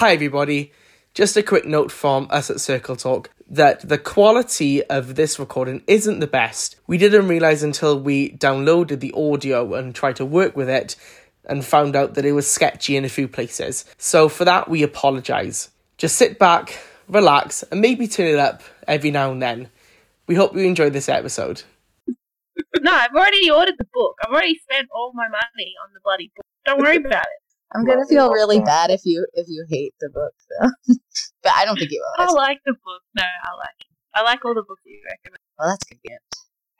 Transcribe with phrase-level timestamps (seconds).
[0.00, 0.72] Hi, everybody.
[1.12, 5.82] Just a quick note from us at Circle Talk that the quality of this recording
[5.86, 6.76] isn't the best.
[6.86, 10.96] We didn't realize until we downloaded the audio and tried to work with it
[11.44, 13.84] and found out that it was sketchy in a few places.
[13.98, 15.68] So, for that, we apologize.
[15.98, 19.68] Just sit back, relax, and maybe turn it up every now and then.
[20.26, 21.64] We hope you enjoy this episode.
[22.80, 24.16] No, I've already ordered the book.
[24.24, 26.46] I've already spent all my money on the bloody book.
[26.64, 27.39] Don't worry about it.
[27.72, 30.94] I'm gonna feel really bad if you if you hate the book though.
[31.42, 32.26] but I don't think you will.
[32.26, 33.02] I like the book.
[33.16, 33.86] No, I like it.
[34.14, 35.38] I like all the books you recommend.
[35.58, 36.22] Well, that's convenient.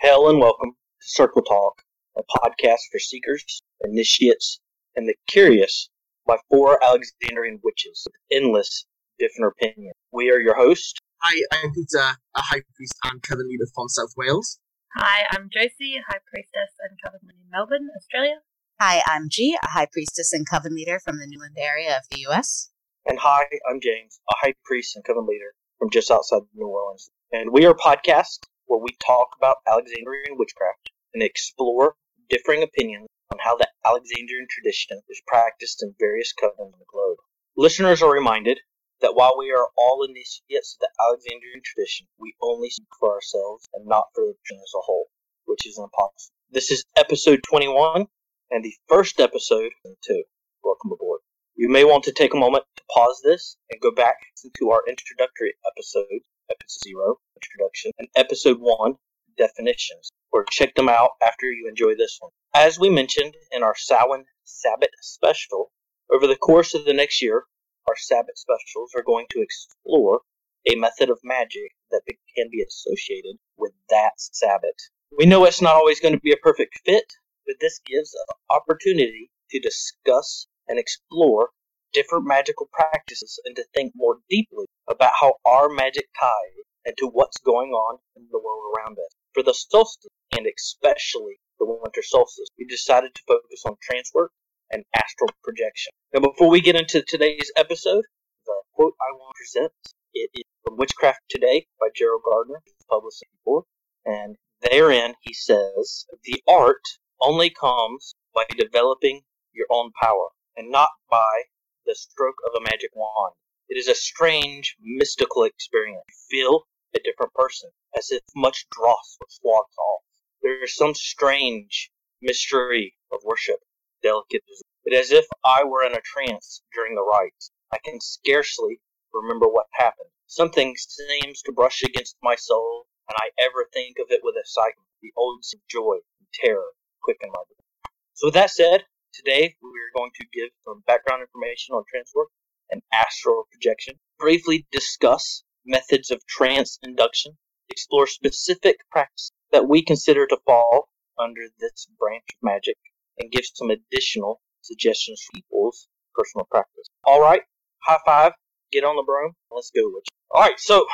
[0.01, 1.83] Hail and welcome to Circle Talk,
[2.17, 4.59] a podcast for seekers, initiates,
[4.97, 5.89] and the curious
[6.27, 8.85] by four Alexandrian witches with endless
[9.21, 9.95] different opinions.
[10.11, 10.99] We are your hosts.
[11.23, 14.59] Hi, I'm Peter, a high priest and coven leader from South Wales.
[14.97, 18.41] Hi, I'm Josie, High Priestess and Coven in Melbourne, Australia.
[18.83, 22.05] Hi, I'm G, a high priestess and coven leader from the New England area of
[22.11, 22.71] the U.S.
[23.05, 27.11] And hi, I'm James, a high priest and coven leader from just outside New Orleans.
[27.31, 31.97] And we are a podcast where we talk about Alexandrian witchcraft and explore
[32.31, 37.19] differing opinions on how the Alexandrian tradition is practiced in various covens on the globe.
[37.59, 38.61] Listeners are reminded
[39.03, 43.69] that while we are all initiates of the Alexandrian tradition, we only speak for ourselves
[43.75, 45.11] and not for the tradition as a whole,
[45.45, 46.33] which is impossible.
[46.51, 48.07] This is episode 21
[48.51, 49.71] and the first episode
[50.05, 50.25] two.
[50.65, 51.21] Welcome aboard.
[51.55, 54.83] You may want to take a moment to pause this and go back to our
[54.89, 58.97] introductory episode, episode zero, introduction, and episode one,
[59.39, 62.33] definitions, or check them out after you enjoy this one.
[62.55, 65.71] As we mentioned in our Samhain Sabbath special,
[66.13, 67.45] over the course of the next year,
[67.89, 70.23] our Sabbath specials are going to explore
[70.69, 72.03] a method of magic that
[72.37, 74.75] can be associated with that Sabbath.
[75.17, 77.13] We know it's not always going to be a perfect fit,
[77.51, 81.51] but this gives an opportunity to discuss and explore
[81.93, 87.39] different magical practices and to think more deeply about how our magic ties into what's
[87.39, 89.11] going on in the world around us.
[89.35, 94.31] For the solstice, and especially the winter solstice, we decided to focus on trance work
[94.71, 95.91] and astral projection.
[96.15, 98.05] Now, before we get into today's episode,
[98.47, 99.73] the quote I want to present
[100.15, 103.65] it is from Witchcraft Today by Gerald Gardner, published before,
[104.05, 106.83] and therein he says, "The art
[107.23, 109.23] only comes by developing
[109.53, 111.45] your own power, and not by
[111.85, 113.35] the stroke of a magic wand.
[113.69, 116.05] It is a strange, mystical experience.
[116.31, 120.03] You feel a different person, as if much dross was swapped off.
[120.43, 121.91] There is some strange
[122.23, 123.61] mystery of worship,
[124.03, 127.51] delicate as but as if I were in a trance during the rites.
[127.71, 128.81] I can scarcely
[129.13, 130.11] remember what happened.
[130.27, 134.89] Something seems to brush against my soul, and I ever think of it with excitement,
[135.03, 136.73] the old joy and terror
[137.03, 137.85] quicken my breath.
[138.15, 138.85] So with that said,
[139.15, 142.29] today we're going to give some background information on trance work
[142.71, 147.37] and astral projection, briefly discuss methods of trance induction,
[147.69, 150.89] explore specific practices that we consider to fall
[151.19, 152.77] under this branch of magic,
[153.19, 156.87] and give some additional suggestions for people's personal practice.
[157.05, 157.43] All right,
[157.83, 158.33] high five,
[158.73, 159.83] get on the broom, let's go.
[159.83, 160.07] Rich.
[160.31, 160.87] All right, so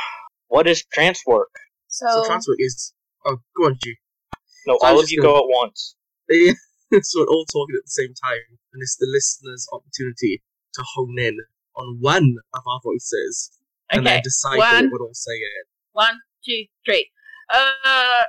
[0.48, 1.50] what is trance work?
[1.88, 2.92] So, So, trance work is.
[3.24, 3.96] Oh, go on, G.
[4.66, 5.94] No, So all of you gonna- go at once.
[6.28, 6.52] Yeah,
[7.02, 10.42] so we're all talking at the same time, and it's the listener's opportunity
[10.74, 11.38] to hone in
[11.76, 13.52] on one of our voices
[13.90, 14.90] and then decide one.
[14.90, 15.40] what we're all saying.
[15.92, 17.10] One, two, three.
[17.52, 18.24] Uh,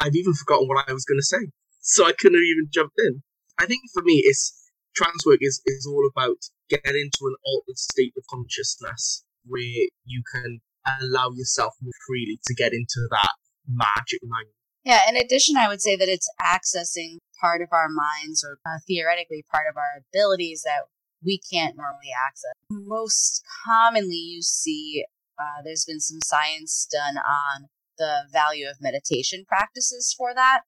[0.00, 1.50] I've even forgotten what I was going to say,
[1.80, 3.22] so I couldn't have even jumped in.
[3.58, 6.38] I think for me, it's trance work is, is all about
[6.68, 9.60] getting into an altered state of consciousness where
[10.04, 10.60] you can
[11.00, 13.32] allow yourself more freely to get into that
[13.66, 14.48] magic mind.
[14.88, 15.02] Yeah.
[15.06, 19.44] In addition, I would say that it's accessing part of our minds, or uh, theoretically
[19.52, 20.84] part of our abilities that
[21.22, 22.52] we can't normally access.
[22.70, 25.04] Most commonly, you see
[25.38, 30.62] uh, there's been some science done on the value of meditation practices for that,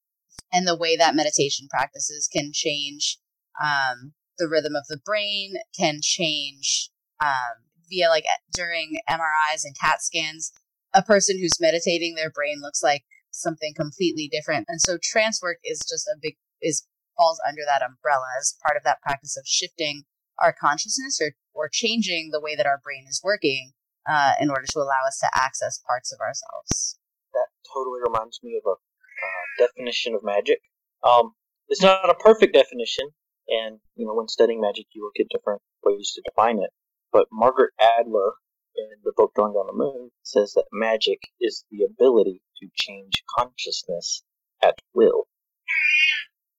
[0.53, 3.17] and the way that meditation practices can change
[3.59, 6.91] um, the rhythm of the brain, can change
[7.25, 10.53] um, via like during MRIs and CAT scans.
[10.93, 13.05] A person who's meditating, their brain looks like
[13.41, 17.83] something completely different, and so trance work is just a big is falls under that
[17.83, 20.05] umbrella as part of that practice of shifting
[20.41, 23.73] our consciousness or or changing the way that our brain is working
[24.09, 26.99] uh, in order to allow us to access parts of ourselves.
[27.35, 30.61] That totally reminds me of a uh, definition of magic.
[31.05, 31.35] Um,
[31.69, 33.11] it's not a perfect definition,
[33.49, 36.71] and you know when studying magic, you look at different ways to define it.
[37.13, 38.33] But Margot Adler,
[38.81, 43.23] in the book Drawing Down the Moon, says that magic is the ability to change
[43.37, 44.23] consciousness
[44.63, 45.27] at will.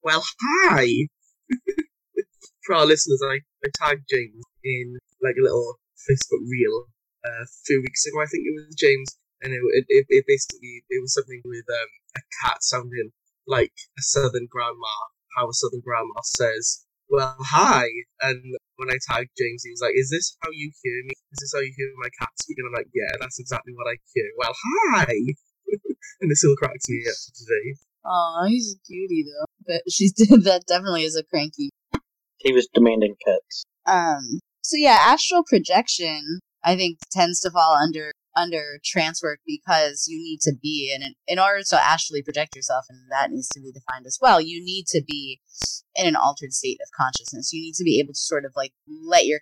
[0.04, 1.08] Well, hi!
[2.66, 5.80] For our listeners, I, I tagged James in like a little
[6.10, 6.88] Facebook reel
[7.26, 8.22] uh, a few weeks ago.
[8.22, 11.66] I think it was James, and it it, it, it basically it was something with
[11.70, 13.12] um, a cat sounding
[13.48, 14.94] like a southern grandma.
[15.36, 17.88] How a southern grandma says, "Well, hi,"
[18.22, 18.40] and
[18.78, 21.14] when I tagged James, he was like, "Is this how you hear me?
[21.36, 23.92] Is this how you hear my cat speak?" And I'm like, "Yeah, that's exactly what
[23.92, 25.12] I hear." Well, hi,
[26.22, 27.76] and it still cracks me up today.
[28.06, 29.46] Oh, he's a cutie though.
[29.68, 30.14] But she's
[30.48, 31.70] that definitely is a cranky.
[32.40, 33.64] He was demanding pets.
[33.86, 34.40] Um.
[34.64, 40.18] So yeah, astral projection I think tends to fall under under trance work because you
[40.18, 43.60] need to be in an, in order to actually project yourself and that needs to
[43.60, 45.40] be defined as well you need to be
[45.96, 47.52] in an altered state of consciousness.
[47.54, 49.40] You need to be able to sort of like let your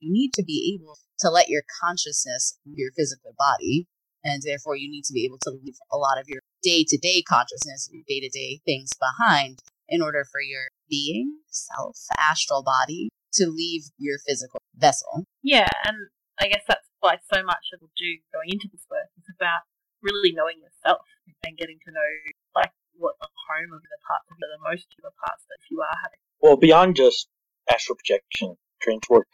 [0.00, 3.86] you need to be able to let your consciousness your physical body
[4.22, 7.88] and therefore you need to be able to leave a lot of your day-to-day consciousness
[7.90, 14.18] your day-to-day things behind in order for your being self astral body to leave your
[14.26, 15.24] physical vessel.
[15.42, 15.96] Yeah, and
[16.40, 19.60] I guess that's why so much of do going into this work is about
[20.00, 21.04] really knowing yourself
[21.44, 22.12] and getting to know
[22.56, 25.84] like what the home of the parts of the most of the parts that you
[25.84, 26.18] are having.
[26.40, 27.28] Well, beyond just
[27.68, 29.28] astral projection, trance work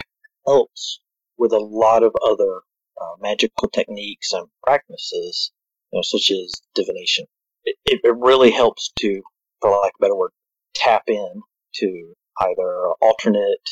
[0.46, 0.98] helps
[1.38, 2.62] with a lot of other
[3.00, 5.52] uh, magical techniques and practices,
[5.92, 7.26] you know, such as divination.
[7.64, 9.22] It, it, really helps to,
[9.60, 10.32] for lack of a better word,
[10.74, 11.42] tap in
[11.74, 13.68] to either alternate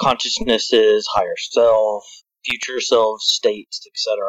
[0.00, 2.04] consciousnesses, higher self,
[2.44, 4.24] future selves, states, etc.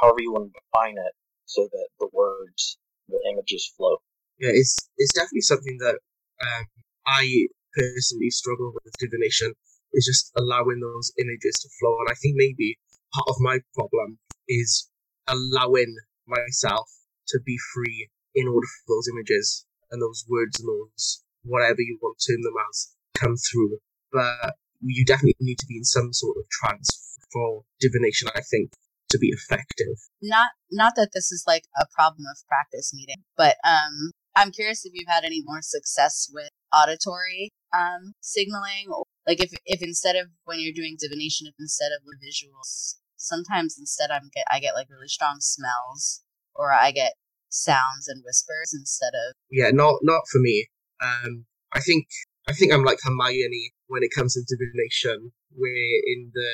[0.00, 1.14] However you want to define it,
[1.46, 2.78] so that the words,
[3.08, 3.96] the images flow.
[4.38, 5.98] Yeah, it's it's definitely something that
[6.44, 6.66] um,
[7.06, 9.54] I personally struggle with divination.
[9.94, 12.76] Is just allowing those images to flow, and I think maybe
[13.14, 14.90] part of my problem is
[15.26, 15.96] allowing
[16.26, 16.90] myself
[17.28, 21.98] to be free in order for those images and those words and those whatever you
[22.02, 23.78] want to term them as come through.
[24.12, 28.72] But you definitely need to be in some sort of trance for divination, I think,
[29.10, 29.96] to be effective.
[30.20, 34.84] not not that this is like a problem of practice meeting, but um I'm curious
[34.84, 40.16] if you've had any more success with auditory um signaling or like if if instead
[40.16, 44.60] of when you're doing divination if instead of the visuals sometimes instead I'm get I
[44.60, 46.22] get like really strong smells
[46.54, 47.14] or I get
[47.48, 50.68] sounds and whispers instead of Yeah, not not for me.
[51.00, 52.06] Um, I think
[52.48, 56.52] I think I'm like Hermione when it comes to divination, where in the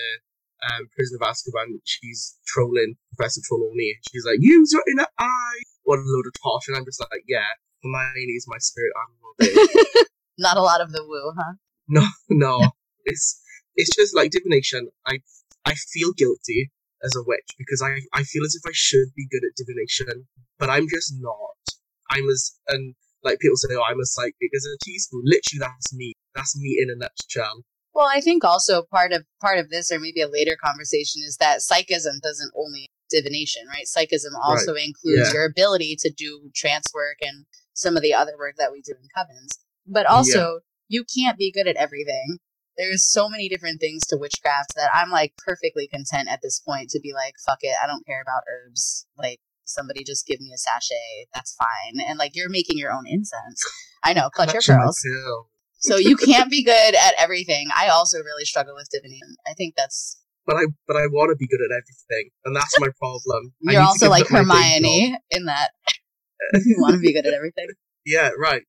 [0.70, 3.98] um, Prisoner of Azkaban, she's trolling Professor Trelawney.
[4.10, 5.60] She's like, use your inner eye!
[5.84, 6.68] What a load of tosh.
[6.68, 7.44] And I'm just like, yeah,
[7.82, 10.04] Hermione is my spirit animal.
[10.38, 11.54] not a lot of the woo, huh?
[11.88, 12.70] no, no.
[13.04, 13.40] It's
[13.76, 14.88] it's just like divination.
[15.06, 15.18] I
[15.64, 16.70] I feel guilty
[17.02, 20.26] as a witch because I, I feel as if I should be good at divination,
[20.58, 21.76] but I'm just not.
[22.10, 25.22] I'm as and like people say, oh, I'm a psychic as a teaspoon.
[25.24, 26.14] Literally, that's me.
[26.34, 27.64] That's me in a nutshell.
[27.94, 31.36] Well, I think also part of part of this, or maybe a later conversation, is
[31.38, 33.86] that psychism doesn't only divination, right?
[33.86, 35.32] Psychism also includes Yeah.
[35.32, 38.92] your ability to do trance work and some of the other work that we do
[38.92, 39.58] in covens.
[39.86, 42.38] But also, you can't be good at everything.
[42.76, 46.90] There's so many different things to witchcraft that I'm like perfectly content at this point
[46.90, 49.06] to be like, fuck it, I don't care about herbs.
[49.16, 52.04] Like somebody just give me a sachet, that's fine.
[52.04, 53.62] And like you're making your own incense.
[54.02, 55.00] I know, clutch your Clutching my pearls.
[55.88, 55.98] Pearl.
[55.98, 57.68] So you can't be good at everything.
[57.76, 59.36] I also really struggle with divination.
[59.46, 62.78] I think that's But I but I want to be good at everything, and that's
[62.80, 63.52] my problem.
[63.68, 64.48] I you're also like up my day job.
[64.48, 65.70] Hermione in that
[66.64, 67.68] you want to be good at everything.
[68.04, 68.62] Yeah, right.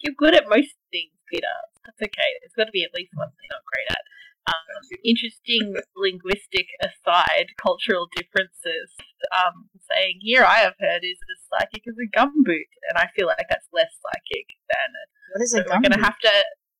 [0.00, 1.46] You're good at most things, Peter.
[1.84, 2.30] That's okay.
[2.40, 4.04] There's got to be at least one thing I'm great at.
[4.46, 8.94] Um, interesting linguistic aside, cultural differences.
[9.34, 13.26] Um, saying here I have heard is as psychic as a gumboot, and I feel
[13.26, 15.08] like that's less psychic than it.
[15.34, 16.32] What is So a we're going to have to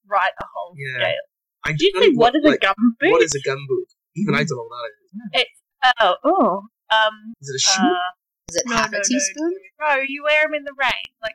[0.07, 1.03] write a whole Yeah.
[1.03, 1.26] scale.
[1.65, 3.11] I Did you don't say what is like, a gumboot?
[3.11, 3.88] What is a gumboot?
[4.17, 5.43] Even I don't know what that is.
[5.43, 5.59] It's
[6.00, 6.62] oh oh
[6.95, 7.83] um Is it a shoe?
[7.83, 8.11] uh,
[8.49, 9.53] Is it no, half no, a no, teaspoon?
[9.81, 11.35] No, no, you wear them in the rain, like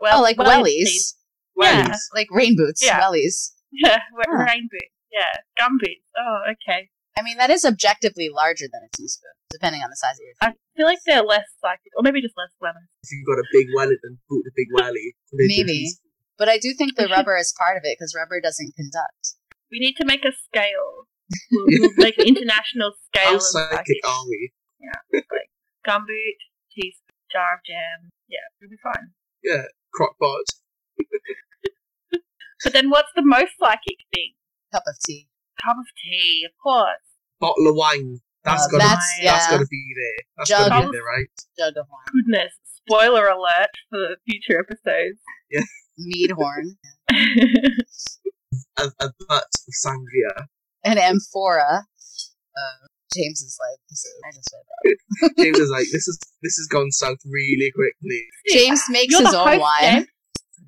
[0.00, 1.14] well, oh, like wellies,
[1.58, 1.96] wellies, yeah.
[2.14, 3.00] Like rain boots, Yeah.
[3.00, 3.50] wellies.
[3.72, 4.44] Yeah, wear Huh.
[4.48, 4.94] rain boots.
[5.12, 6.04] Yeah, gum boots.
[6.16, 6.88] Oh, okay.
[7.18, 10.34] I mean, that is objectively larger than a teaspoon, depending on the size of your
[10.40, 12.88] I feel like they're less psychic, or maybe just less glamorous.
[13.02, 15.14] If you've got a big Wellington boot, a big welly.
[15.32, 15.90] Maybe.
[16.38, 19.36] But I do think the rubber is part of it because rubber doesn't conduct.
[19.70, 21.06] We need to make a scale.
[21.52, 24.06] We'll, we'll make an international scale How psychic psychic.
[24.06, 24.52] are we?
[25.84, 26.38] Gum boot,
[26.74, 28.10] teaspoon, jar of jam.
[28.28, 29.12] Yeah, it'll be fine.
[29.42, 29.64] Yeah,
[29.98, 30.44] crockpot.
[32.62, 34.34] But then what's the most psychic thing?
[34.70, 35.28] Cup of tea.
[35.64, 37.04] Cup of tea, of course.
[37.40, 38.18] Bottle of wine.
[38.44, 39.50] That's Uh, gotta that's that's yeah.
[39.50, 40.26] gotta be there.
[40.38, 40.68] That's Jug.
[40.70, 41.28] gotta be there, right?
[41.58, 42.04] Jug of wine.
[42.12, 42.52] Goodness.
[42.88, 45.20] Spoiler alert for the future episodes.
[45.50, 45.60] Yeah.
[45.98, 46.76] Mead horn.
[48.78, 50.46] A, a butt of sangria.
[50.84, 51.84] an amphora.
[52.56, 54.96] Uh, James is like, this is, I just read
[55.28, 55.34] that.
[55.44, 58.22] James is like, this is this has gone south really quickly.
[58.48, 60.06] James makes You're his own host, wine.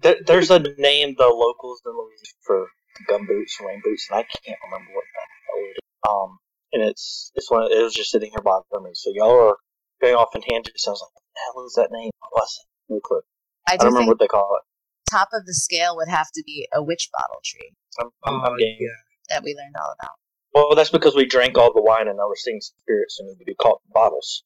[0.03, 2.67] There, there's a name the locals in Louisiana for
[3.09, 5.79] gum boots, and rain boots, and I can't remember what the hell it is.
[6.09, 6.39] Um,
[6.73, 7.71] and it's it's one.
[7.71, 8.91] It was just sitting here bothering me.
[8.95, 9.57] So y'all are
[10.01, 10.87] going off in tangents.
[10.87, 12.11] I was like, what the hell is that name?
[12.31, 12.93] What's it?
[12.93, 13.21] No clue.
[13.69, 15.11] I I do don't remember what they call it.
[15.11, 18.45] top of the scale would have to be a witch bottle tree I'm, I'm, Oh
[18.53, 18.77] I'm game.
[18.81, 18.89] yeah.
[19.29, 20.17] that we learned all about.
[20.55, 23.45] Well, that's because we drank all the wine and now we're seeing spirits and we
[23.45, 24.43] be caught in bottles.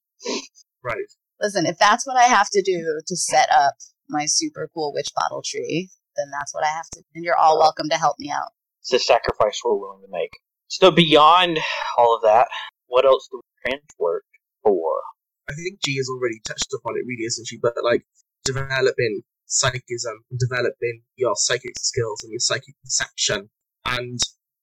[0.84, 0.98] Right.
[1.40, 3.74] Listen, if that's what I have to do to set up
[4.08, 7.02] my super cool witch bottle tree, then that's what I have to.
[7.14, 8.50] And you're all welcome to help me out.
[8.80, 10.30] It's a sacrifice we're willing to make.
[10.68, 11.58] So beyond
[11.98, 12.48] all of that,
[12.86, 14.24] what else do we transport
[14.62, 15.00] for?
[15.48, 17.58] I think G has already touched upon it, really, isn't she?
[17.60, 18.04] But like
[18.44, 23.50] developing psychism, developing your psychic skills and your psychic perception,
[23.84, 24.18] and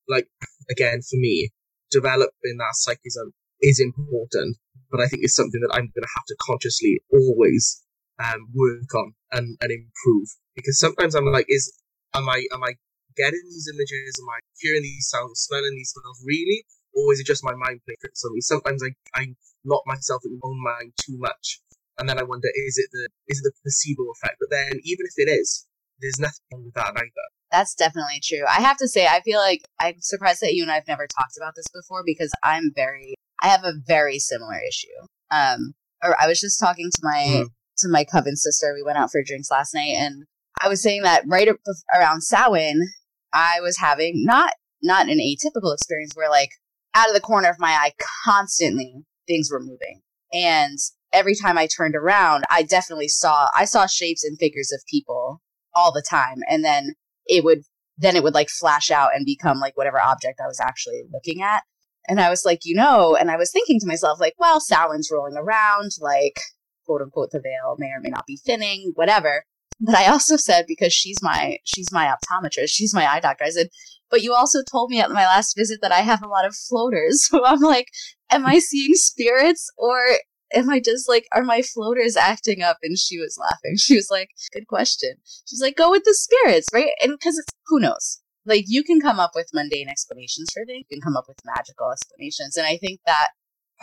[0.10, 0.28] like
[0.70, 1.52] again for me,
[1.92, 4.58] developing that psychism is important.
[4.92, 7.83] But I think it's something that I'm going to have to consciously always
[8.20, 11.72] um, work on and, and improve because sometimes I'm like, is
[12.16, 12.74] am I am I
[13.16, 14.20] getting these images?
[14.20, 16.66] Am I hearing these sounds, smelling these smells really?
[16.94, 18.42] Or is it just my mind playing tricks on me?
[18.42, 19.26] Sometimes I, I
[19.66, 21.60] lock myself in my own mind too much
[21.98, 24.38] and then I wonder, is it the is it the placebo effect?
[24.40, 25.68] But then, even if it is,
[26.00, 27.28] there's nothing wrong with that either.
[27.52, 28.46] That's definitely true.
[28.50, 31.38] I have to say, I feel like I'm surprised that you and I've never talked
[31.38, 34.88] about this before because I'm very, I have a very similar issue.
[35.30, 37.50] Um, or I was just talking to my Mm.
[37.80, 38.74] To my coven sister.
[38.74, 40.26] We went out for drinks last night, and
[40.62, 41.50] I was saying that right
[41.96, 42.82] around Samhain,
[43.34, 46.50] I was having not not an atypical experience where like
[46.96, 47.94] out of the corner of my eye,
[48.26, 50.02] constantly things were moving,
[50.32, 50.78] and
[51.12, 55.42] every time I turned around, I definitely saw I saw shapes and figures of people
[55.76, 56.94] all the time, and then
[57.26, 57.64] it would
[57.98, 61.42] then it would like flash out and become like whatever object I was actually looking
[61.42, 61.64] at.
[62.08, 65.10] And I was like, you know, and I was thinking to myself, like, well, Samhain's
[65.12, 66.38] rolling around, like,
[66.86, 69.46] quote unquote, the veil may or may not be thinning, whatever.
[69.80, 73.50] But I also said, because she's my she's my optometrist, she's my eye doctor, I
[73.50, 73.68] said,
[74.10, 76.56] but you also told me at my last visit that I have a lot of
[76.56, 77.28] floaters.
[77.34, 77.88] So I'm like,
[78.30, 79.98] am I seeing spirits or
[80.54, 82.78] am I just like, are my floaters acting up?
[82.84, 83.76] And she was laughing.
[83.78, 85.16] She was like, good question.
[85.48, 86.92] She's like, go with the spirits, right?
[87.02, 88.22] And because it's, who knows?
[88.46, 91.38] Like, you can come up with mundane explanations for things, you can come up with
[91.46, 92.58] magical explanations.
[92.58, 93.30] And I think that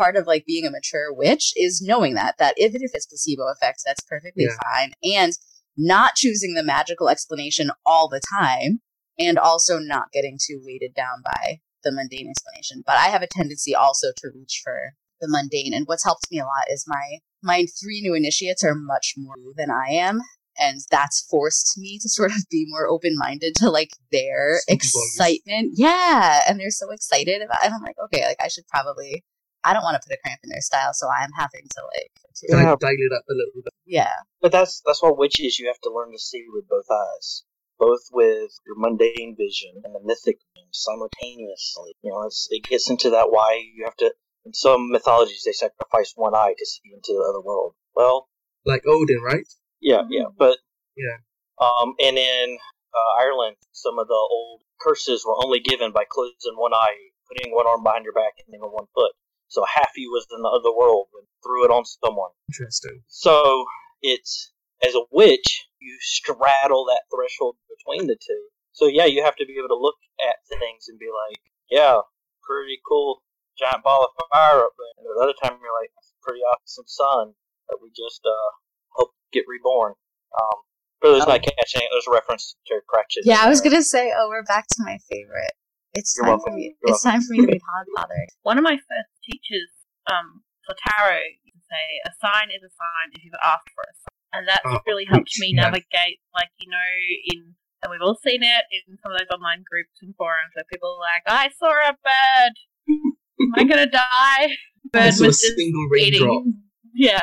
[0.00, 3.42] part of like being a mature witch is knowing that, that even if it's placebo
[3.54, 4.56] effects, that's perfectly Yeah.
[4.72, 4.92] fine.
[5.02, 5.32] And
[5.76, 8.80] not choosing the magical explanation all the time
[9.18, 12.82] and also not getting too weighted down by the mundane explanation.
[12.86, 15.72] But I have a tendency also to reach for the mundane.
[15.74, 19.34] And what's helped me a lot is my my three new initiates are much more
[19.56, 20.20] than I am.
[20.58, 25.72] And that's forced me to sort of be more open minded to like their excitement.
[25.76, 26.40] Yeah.
[26.48, 29.24] And they're so excited about and I'm like, okay, like I should probably
[29.64, 32.12] I don't want to put a cramp in their style, so I'm having to like
[32.14, 32.76] to- To, like, Yeah.
[32.80, 33.72] dial it up a little bit.
[33.84, 34.14] yeah.
[34.40, 37.44] But that's that's what witches you have to learn to see with both eyes,
[37.78, 41.92] both with your mundane vision and the mythic vision simultaneously.
[42.02, 44.12] You know, it's, it gets into that why you have to.
[44.46, 47.74] In some mythologies, they sacrifice one eye to see into the other world.
[47.94, 48.28] Well,
[48.64, 49.46] Like Odin, right?
[49.80, 50.58] yeah, yeah, but
[50.96, 51.18] Yeah.
[51.60, 52.58] Um, and in
[52.94, 56.96] uh, Ireland, some of the old curses were only given by closing one eye,
[57.28, 59.12] putting one arm behind your back, and then one foot.
[59.50, 62.30] So half you was in the other world and threw it on someone.
[62.48, 63.02] Interesting.
[63.08, 63.64] So
[64.00, 64.52] it's
[64.86, 68.42] as a witch, you straddle that threshold between the two.
[68.72, 71.98] So yeah, you have to be able to look at things and be like, yeah,
[72.46, 73.22] pretty cool
[73.58, 74.94] giant ball of fire up there.
[74.98, 75.90] And the other time you're like,
[76.22, 77.34] pretty awesome sun
[77.68, 78.50] that we just uh
[78.96, 79.94] helped get reborn.
[80.38, 80.58] Um,
[81.02, 81.32] for those Oh.
[81.34, 83.24] not catching it, there's a reference to Cratchit.
[83.26, 85.52] Yeah, I was gonna say, oh, we're back to my favorite.
[85.92, 86.52] It's You're time welcome.
[86.52, 86.76] for me.
[86.86, 88.14] You're it's time for me to be godfather.
[88.42, 89.70] One of my first teachers
[90.10, 93.94] um, for tarot to say, "A sign is a sign if you've asked for a
[93.94, 95.68] sign," and that's Oh, really helped me yeah.
[95.68, 96.90] navigate, like you know,
[97.34, 100.68] in and we've all seen it in some of those online groups and forums where
[100.70, 102.54] people are like, "I saw a bird.
[102.88, 104.56] Am I gonna die?"
[104.92, 106.42] Bird was just single raindrop.
[106.44, 106.54] eating.
[106.92, 107.22] Yeah,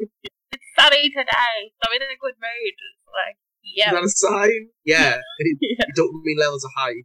[0.00, 1.56] it's sunny today.
[1.76, 2.72] So I'm in a good mood.
[2.72, 4.68] It's like, yeah, Is that a sign?
[4.84, 5.20] Yeah.
[5.60, 5.84] yeah.
[5.86, 7.04] You dopamine levels are high.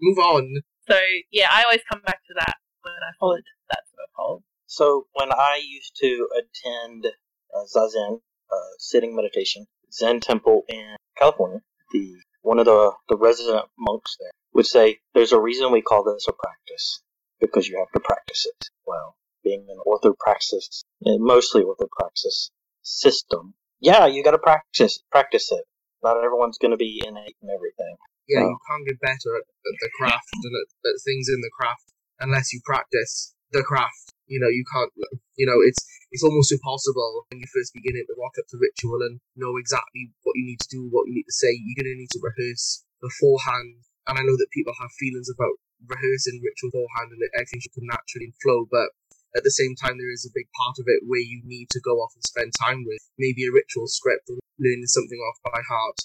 [0.00, 0.50] Move on.
[0.90, 0.98] So
[1.30, 4.42] yeah, I always come back to that when I followed that sort of.
[4.66, 7.06] So when I used to attend
[7.54, 8.20] uh, zazen,
[8.52, 11.60] uh, sitting meditation, Zen temple in California,
[11.92, 16.04] the one of the the resident monks there would say, "There's a reason we call
[16.04, 17.02] this a practice
[17.40, 22.50] because you have to practice it." Well, being an orthopraxis, mostly orthopraxis
[22.82, 25.64] system, yeah, you got to practice practice it.
[26.02, 27.96] Not everyone's going to be innate in everything.
[28.28, 28.48] yeah, Oh.
[28.50, 31.92] you can't get better at, at the craft and at, at things in the craft
[32.20, 34.12] unless you practice the craft.
[34.26, 34.92] You know, you can't.
[35.36, 35.80] You know, it's
[36.12, 39.56] it's almost impossible when you first begin it to walk up to ritual and know
[39.56, 41.52] exactly what you need to do, what you need to say.
[41.52, 43.84] You're gonna need to rehearse beforehand.
[44.08, 47.88] And I know that people have feelings about rehearsing ritual beforehand and everything should come
[47.88, 48.88] naturally and flow, but
[49.36, 51.80] at the same time, there is a big part of it where you need to
[51.80, 55.60] go off and spend time with maybe a ritual script or learning something off by
[55.68, 55.98] heart.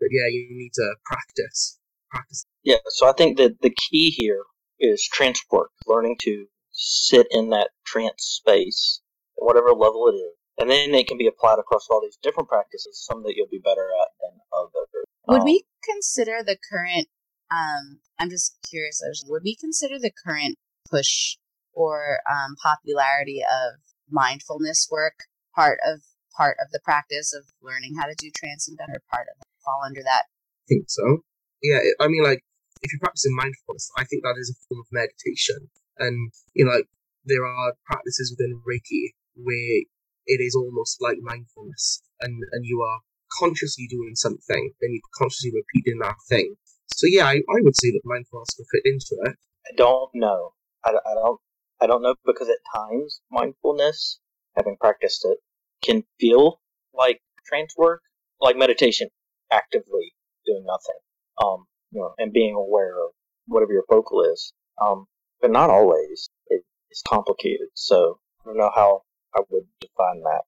[0.00, 1.78] But yeah, you need to practice.
[2.10, 2.44] Practice.
[2.64, 4.44] Yeah, so I think that the key here
[4.80, 9.00] is transport, learning to sit in that trance space
[9.36, 10.34] at whatever level it is.
[10.58, 13.62] And then it can be applied across all these different practices, some that you'll be
[13.64, 15.06] better at than others.
[15.28, 17.08] Would Um, we consider the current?
[17.50, 19.00] Um, I'm just curious.
[19.26, 20.56] Would we consider the current
[20.90, 21.36] push
[21.72, 25.24] or um, popularity of mindfulness work
[25.54, 26.00] part of
[26.36, 29.80] part of the practice of learning how to do transcendental or part of it fall
[29.84, 30.24] under that?
[30.28, 31.24] I think so.
[31.62, 32.44] Yeah, I mean, like,
[32.82, 35.70] if you're practicing mindfulness, I think that is a form of meditation.
[36.00, 36.88] And, you know, like,
[37.24, 39.84] there are practices within Reiki where
[40.26, 43.00] it is almost like mindfulness and, and you are
[43.38, 46.56] consciously doing something and you're consciously repeating that thing.
[46.94, 49.36] So, yeah, I, I would say that mindfulness would fit into it.
[49.66, 50.52] I don't know.
[50.84, 51.40] I, I don't.
[51.82, 54.20] I don't know because at times mindfulness,
[54.56, 55.38] having practiced it,
[55.82, 56.60] can feel
[56.92, 58.02] like trance work,
[58.40, 59.08] like meditation,
[59.50, 60.12] actively
[60.44, 61.00] doing nothing.
[61.42, 63.12] Um, you know, and being aware of
[63.46, 64.52] whatever your focal is.
[64.80, 65.06] Um,
[65.40, 66.28] but not always.
[66.48, 67.68] It, it's complicated.
[67.74, 69.02] So I don't know how
[69.34, 70.42] I would define that.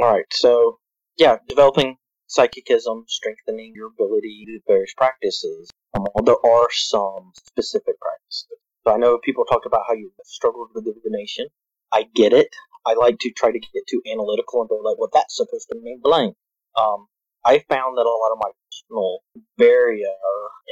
[0.00, 0.24] All right.
[0.32, 0.78] So
[1.18, 1.96] yeah, developing
[2.26, 5.70] psychicism, strengthening your ability to various practices.
[5.94, 8.58] Um, there are some specific practices.
[8.84, 11.46] So I know people talk about how you struggled with divination.
[11.92, 12.48] I get it.
[12.86, 15.78] I like to try to get too analytical and go like, well, that's supposed to
[15.80, 16.34] mean blank.
[16.76, 17.06] Um,
[17.44, 19.20] I found that a lot of my personal
[19.58, 20.08] barrier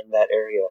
[0.02, 0.62] in that area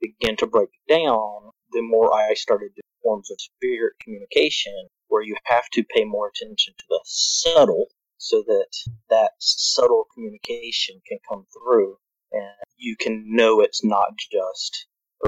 [0.00, 5.36] began to break down the more I started doing forms of spirit communication, where you
[5.44, 7.86] have to pay more attention to the subtle,
[8.18, 8.68] so that
[9.10, 11.96] that subtle communication can come through,
[12.32, 14.86] and you can know it's not just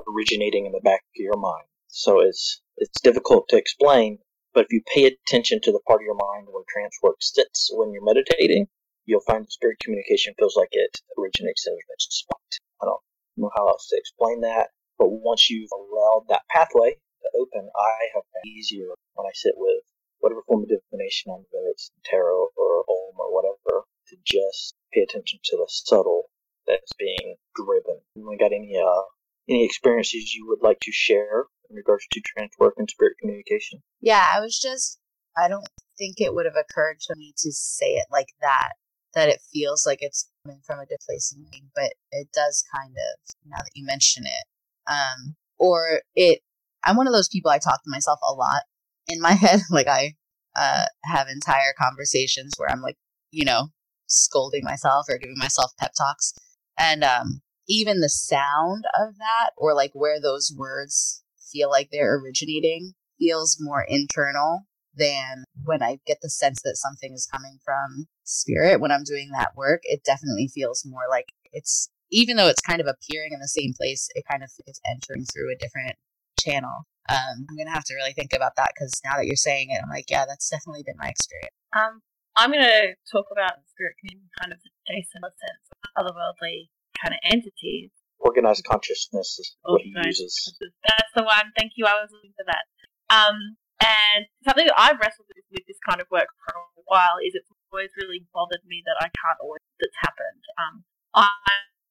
[0.09, 1.67] originating in the back of your mind.
[1.89, 4.19] So it's it's difficult to explain,
[4.55, 7.71] but if you pay attention to the part of your mind where trance work sits
[7.73, 8.67] when you're meditating,
[9.07, 12.41] you'll find spirit communication feels like it originates in that spot.
[12.83, 13.01] I don't
[13.37, 14.69] know how else to explain that,
[15.01, 19.83] but once you've allowed that pathway to open, I have easier when I sit with
[20.19, 25.39] whatever form of divination, whether it's tarot or ogham or whatever, to just pay attention
[25.45, 26.25] to the subtle
[26.67, 28.01] that's being driven.
[28.15, 29.03] You got any uh,
[29.49, 33.83] any experiences you would like to share in regards to trance work and spirit communication?
[34.01, 34.99] Yeah, I was just.
[35.37, 38.73] I don't think it would have occurred to me to say it like that.
[39.15, 43.35] That it feels like it's coming from a in me, but it does kind of
[43.47, 44.45] now that you mention it.
[44.91, 46.41] Um, or it.
[46.85, 47.51] I'm one of those people.
[47.51, 48.63] I talk to myself a lot
[49.09, 49.61] in my head.
[49.71, 50.15] Like I
[50.57, 52.97] uh, have entire conversations where I'm like,
[53.31, 53.69] you know,
[54.07, 56.35] scolding myself or giving myself pep talks,
[56.79, 61.23] and um, even the sound of that, or like where those words
[61.53, 67.13] feel like they're originating, feels more internal than when I get the sense that something
[67.15, 69.81] is coming from spirit when I'm doing that work.
[69.85, 73.73] It definitely feels more like it's, even though it's kind of appearing in the same
[73.75, 75.97] place, it kind of is entering through a different
[76.39, 76.87] channel.
[77.09, 79.81] Um, I'm gonna have to really think about that because now that you're saying it,
[79.83, 81.55] I'm like, yeah, that's definitely been my experience.
[81.77, 82.03] Um,
[82.37, 87.21] I'm going to talk about spirit community kind of adjacent sense of otherworldly kind of
[87.27, 87.91] entities.
[88.21, 90.33] Organized consciousness is what he uses.
[90.61, 91.53] That's the one.
[91.57, 91.87] Thank you.
[91.87, 92.65] I was looking for that.
[93.09, 97.17] Um, and something that I've wrestled with, with this kind of work for a while
[97.25, 100.45] is it's always really bothered me that I can't always that's happened.
[100.61, 100.85] Um,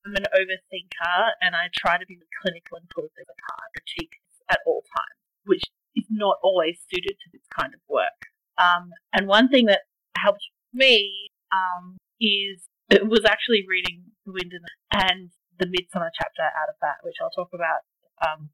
[0.10, 4.18] I'm an overthinker and I try to be clinical and pull things apart, critique
[4.50, 5.62] at all times, which
[5.96, 8.26] is not always suited to this kind of work.
[8.58, 9.86] Um, and one thing that
[10.18, 10.42] helped
[10.74, 14.54] me um, is it was actually reading The Wind
[14.94, 17.84] and, the Midsummer chapter out of that, which I'll talk about
[18.24, 18.48] um,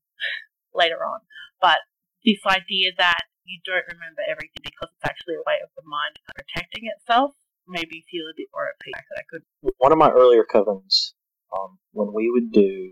[0.74, 1.22] later on.
[1.62, 1.78] But
[2.26, 6.18] this idea that you don't remember everything because it's actually a way of the mind
[6.34, 7.38] protecting itself
[7.68, 8.98] made me feel a bit more at peace.
[8.98, 9.46] That I could
[9.78, 11.14] One of my earlier covens,
[11.58, 12.92] um, when we would do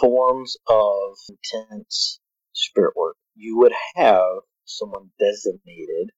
[0.00, 2.20] forms of intense
[2.52, 6.10] spirit work, you would have someone designated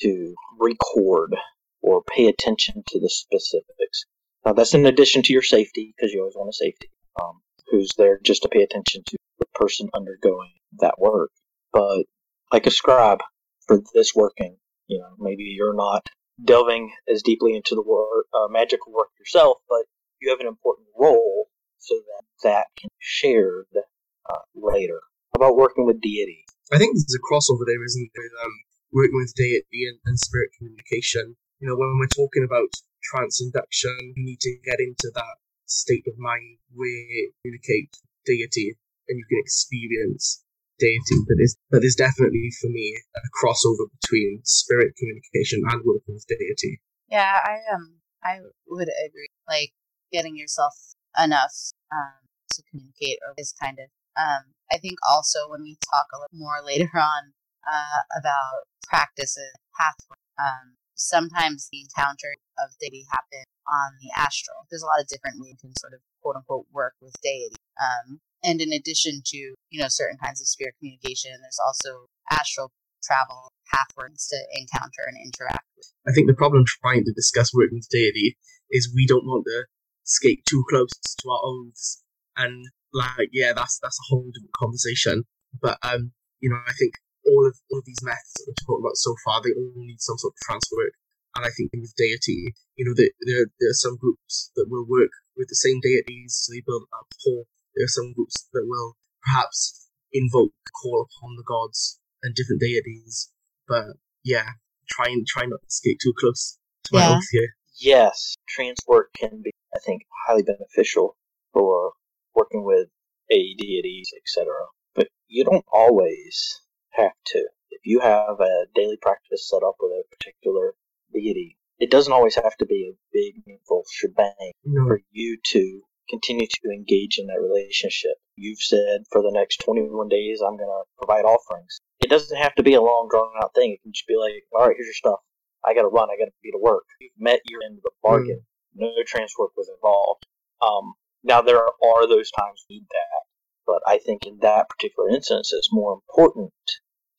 [0.00, 1.34] to record
[1.82, 4.04] or pay attention to the specifics.
[4.44, 6.90] Now, that's in addition to your safety, because you always want a safety,
[7.22, 11.30] um, who's there just to pay attention to the person undergoing that work.
[11.72, 12.04] But
[12.52, 13.20] like a scribe
[13.66, 14.56] for this working,
[14.88, 16.06] you know, maybe you're not
[16.44, 19.84] delving as deeply into the work, uh, magical work yourself, but
[20.22, 21.50] you have an important role.
[21.78, 25.02] so that that can be shared uh, later.
[25.34, 26.46] How about working with deity?
[26.70, 28.22] I think there's a crossover there, isn't there?
[28.22, 28.54] With, um,
[28.94, 31.34] working with deity and, and spirit communication.
[31.58, 32.70] You know, when we're talking about
[33.02, 37.90] trance induction, you need to get into that state of mind where you communicate
[38.24, 40.44] deity and you can experience
[40.78, 41.18] deity.
[41.26, 46.26] But there's, but there's definitely, for me, a crossover between spirit communication and working with
[46.30, 46.80] deity.
[47.10, 49.28] Yeah, I um, I would agree.
[49.48, 49.72] Like
[50.12, 50.74] getting yourself
[51.18, 52.22] enough um,
[52.52, 53.88] to communicate or is kind of.
[54.16, 57.32] Um, I think also when we talk a little more later on
[57.66, 64.66] uh, about practices, pathway, um, sometimes the encounter of deity happen on the astral.
[64.70, 67.56] There's a lot of different ways you can sort of quote unquote work with deity.
[67.80, 69.38] Um, and in addition to,
[69.70, 72.70] you know, certain kinds of spirit communication, there's also astral
[73.02, 75.86] travel pathways to encounter and interact with.
[76.06, 78.36] I think the problem trying to discuss working with deity
[78.70, 79.66] is we don't want to
[80.04, 82.02] skate too close to our oaths.
[82.36, 85.24] And like, yeah, that's that's a whole different conversation.
[85.60, 86.94] But um, you know, I think
[87.26, 90.00] all of all of these methods that we've talked about so far, they all need
[90.00, 90.94] some sort of transfer work.
[91.36, 94.84] And I think with deity, you know, there, there, there are some groups that will
[94.84, 97.44] work with the same deities, so they build up rapport.
[97.74, 103.32] There are some groups that will perhaps invoke, call upon the gods and different deities.
[103.66, 104.44] But yeah,
[104.90, 107.16] try and try not to skate too close to my Yeah.
[107.16, 107.56] oath here.
[107.80, 111.16] Yes, trance work can be, I think, highly beneficial
[111.52, 111.92] for
[112.34, 112.88] working with
[113.30, 114.52] a deities, etc.
[114.94, 117.48] But you don't always have to.
[117.70, 120.74] If you have a daily practice set up with a particular
[121.12, 125.82] deity, it doesn't always have to be a big, meaningful shebang No, for you to
[126.08, 128.12] continue to engage in that relationship.
[128.36, 131.80] You've said for the next 21 days, I'm going to provide offerings.
[132.00, 133.72] It doesn't have to be a long, drawn out thing.
[133.72, 135.20] It can just be like, all right, here's your stuff.
[135.64, 136.08] I got to run.
[136.10, 136.84] I got to be to work.
[137.00, 138.42] You've met your end of the bargain.
[138.74, 140.26] No trans work was involved.
[140.60, 143.22] Um, now, there are those times need that.
[143.66, 146.52] But I think in that particular instance, it's more important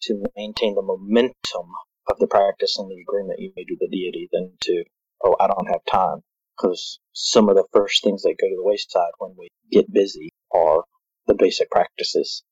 [0.03, 1.71] to maintain the momentum
[2.09, 4.83] of the practice and the agreement you made with the deity than to,
[5.23, 6.21] oh, I don't have time
[6.57, 10.29] because some of the first things that go to the wayside when we get busy
[10.53, 10.83] are
[11.27, 12.43] the basic practices.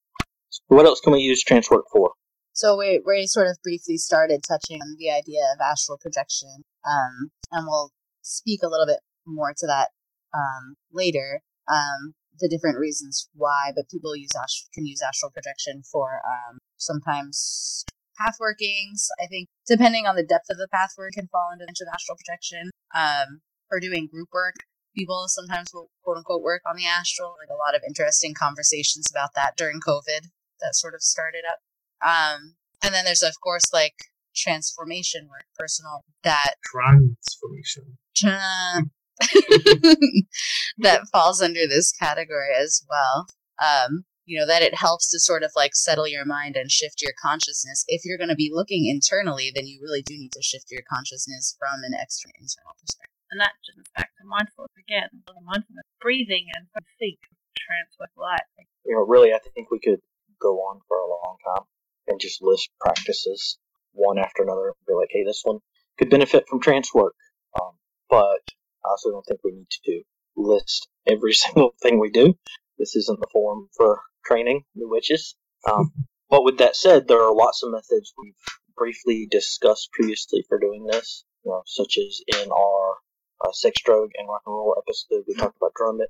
[0.67, 2.11] What else can we use trance work for?
[2.53, 7.31] So we we sort of briefly started touching on the idea of astral projection, um,
[7.51, 9.89] and we'll speak a little bit more to that
[10.33, 11.41] um, later.
[11.71, 16.57] Um, the different reasons why, but people use ast- can use astral projection for um,
[16.77, 17.85] sometimes
[18.17, 19.07] path workings.
[19.21, 22.17] I think depending on the depth of the path work can fall into of astral
[22.17, 22.71] projection.
[22.95, 24.55] Um, for doing group work,
[24.95, 27.35] people sometimes will quote unquote work on the astral.
[27.39, 30.27] Like a lot of interesting conversations about that during COVID
[30.59, 31.59] that sort of started up.
[32.05, 37.97] Um, and then there's of course like transformation work, personal that transformation.
[40.79, 43.27] that falls under this category as well.
[43.61, 47.01] Um, you know that it helps to sort of like settle your mind and shift
[47.01, 47.83] your consciousness.
[47.87, 50.83] If you're going to be looking internally, then you really do need to shift your
[50.87, 53.11] consciousness from an external internal perspective.
[53.31, 55.09] And that just back to mindfulness again.
[55.25, 56.67] the Mindfulness, breathing and
[56.99, 57.19] think,
[57.57, 58.47] trance with light.
[58.85, 59.99] You know, really, I think we could
[60.39, 61.65] go on for a long time
[62.07, 63.57] and just list practices
[63.93, 65.59] one after another and be like, hey, this one
[65.97, 67.15] could benefit from trance work.
[67.59, 67.71] Um,
[68.09, 68.41] but
[68.85, 70.01] I also don't think we need to
[70.35, 72.33] list every single thing we do.
[72.77, 75.35] This isn't the forum for training new witches.
[75.69, 75.91] Um,
[76.29, 78.33] but with that said, there are lots of methods we've
[78.77, 82.95] briefly discussed previously for doing this, you know, such as in our
[83.43, 86.07] uh, sex, drug, and rock and roll episode, we talked about drumming,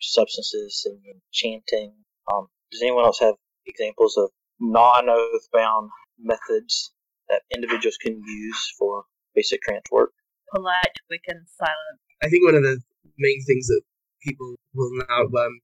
[0.00, 1.92] substances, singing, chanting.
[2.32, 3.34] Um, does anyone else have
[3.66, 6.92] examples of non-oath bound methods
[7.28, 10.12] that individuals can use for basic trance work?
[10.54, 11.98] Polite, Wiccan, silent.
[12.22, 12.80] I think one of the
[13.18, 13.82] main things that
[14.22, 15.60] people will now, um,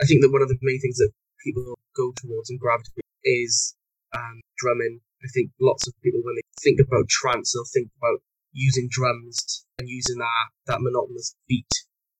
[0.00, 1.10] I think that one of the main things that
[1.44, 3.74] people go towards and gravitate is
[4.14, 5.00] um, drumming.
[5.22, 8.20] I think lots of people, when they think about trance, they'll think about
[8.52, 11.70] using drums and using that, that monotonous beat.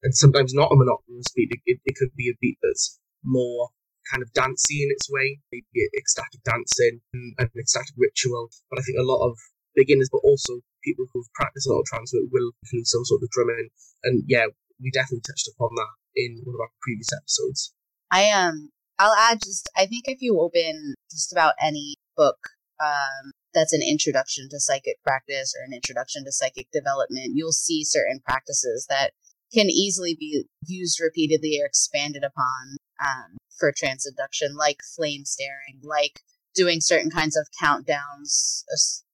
[0.02, 3.70] And sometimes not a monotonous beat, it, it, it could be a beat that's more
[4.10, 8.50] kind of dancey in its way, maybe ecstatic dancing and an ecstatic ritual.
[8.70, 9.36] But I think a lot of
[9.74, 13.22] beginners, but also people who've practiced a lot of trance work will include some sort
[13.22, 13.68] of drumming.
[14.04, 14.46] And yeah,
[14.80, 17.72] we definitely touched upon that in one of our previous episodes.
[18.10, 22.38] I um I'll add just I think if you open just about any book
[22.80, 27.84] um that's an introduction to psychic practice or an introduction to psychic development, you'll see
[27.84, 29.12] certain practices that
[29.52, 35.80] can easily be used repeatedly or expanded upon um, for trance induction, like flame staring,
[35.82, 36.20] like
[36.54, 38.64] doing certain kinds of countdowns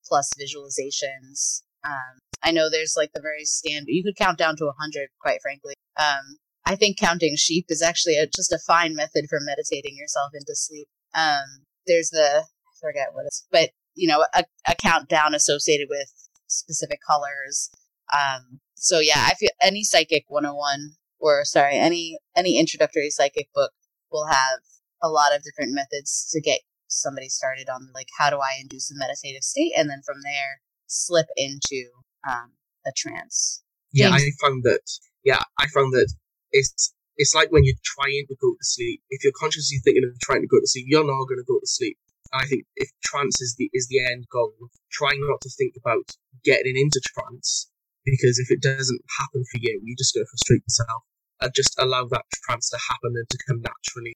[0.07, 1.63] plus visualizations.
[1.85, 3.89] Um, I know there's like the very standard.
[3.89, 5.75] You could count down to a hundred, quite frankly.
[5.97, 10.31] Um, I think counting sheep is actually a, just a fine method for meditating yourself
[10.35, 10.89] into sleep.
[11.15, 16.13] Um, there's the I forget what it's, but you know, a, a countdown associated with
[16.47, 17.71] specific colors.
[18.15, 23.73] Um, so yeah, I feel any psychic 101 or sorry, any any introductory psychic book
[24.13, 24.61] will have
[25.03, 28.91] a lot of different methods to get somebody started on like how do I induce
[28.91, 31.87] a meditative state, and then from there slip into
[32.29, 32.53] um,
[32.87, 33.63] a trance.
[33.93, 34.23] Yeah, James?
[34.23, 34.83] I found that.
[35.25, 36.13] Yeah, I found that
[36.53, 39.03] it's it's like when you're trying to go to sleep.
[39.11, 41.59] If you're consciously thinking of trying to go to sleep, you're not going to go
[41.59, 41.99] to sleep.
[42.33, 44.55] I think if trance is the is the end goal,
[44.93, 47.71] try not to think about getting into trance
[48.05, 51.03] because if it doesn't happen for you, you just go frustrate yourself.
[51.41, 54.15] And just allow that trance to happen and to come naturally.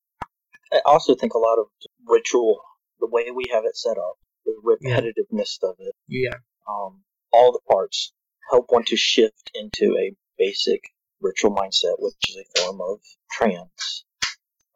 [0.73, 1.67] I also think a lot of
[2.07, 2.61] ritual,
[3.01, 6.37] the way we have it set up, the repetitiveness of it, Yeah,
[6.69, 8.13] um, all the parts
[8.51, 10.83] help one to shift into a basic
[11.21, 14.05] ritual mindset, which is a form of trance.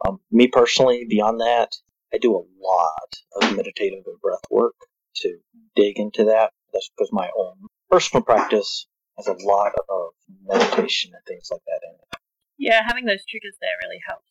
[0.07, 1.73] Um, me personally, beyond that,
[2.13, 4.75] I do a lot of meditative and breath work
[5.17, 5.39] to
[5.77, 6.53] dig into that.
[6.73, 7.57] That's because my own
[7.91, 10.11] personal practice has a lot of
[10.47, 12.21] meditation and things like that in it.
[12.59, 14.27] Yeah, having those triggers there really helps.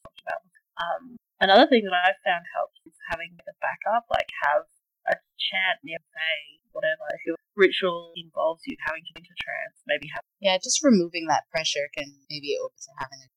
[0.78, 4.68] Um, another thing that I've found helps is having the backup, like have
[5.10, 6.34] a chant nearby,
[6.72, 7.08] whatever.
[7.16, 11.50] If your ritual involves you having to enter trance, maybe have Yeah, just removing that
[11.50, 13.30] pressure can maybe open to having a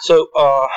[0.00, 0.68] So, uh,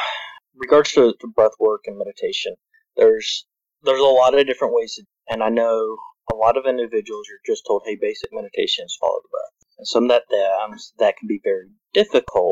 [0.56, 2.56] regards to, to breath work and meditation,
[2.96, 3.46] there's
[3.84, 5.98] there's a lot of different ways, to, and I know
[6.32, 9.88] a lot of individuals are just told, "Hey, basic meditation is follow the breath," and
[9.88, 12.51] some that times that can be very difficult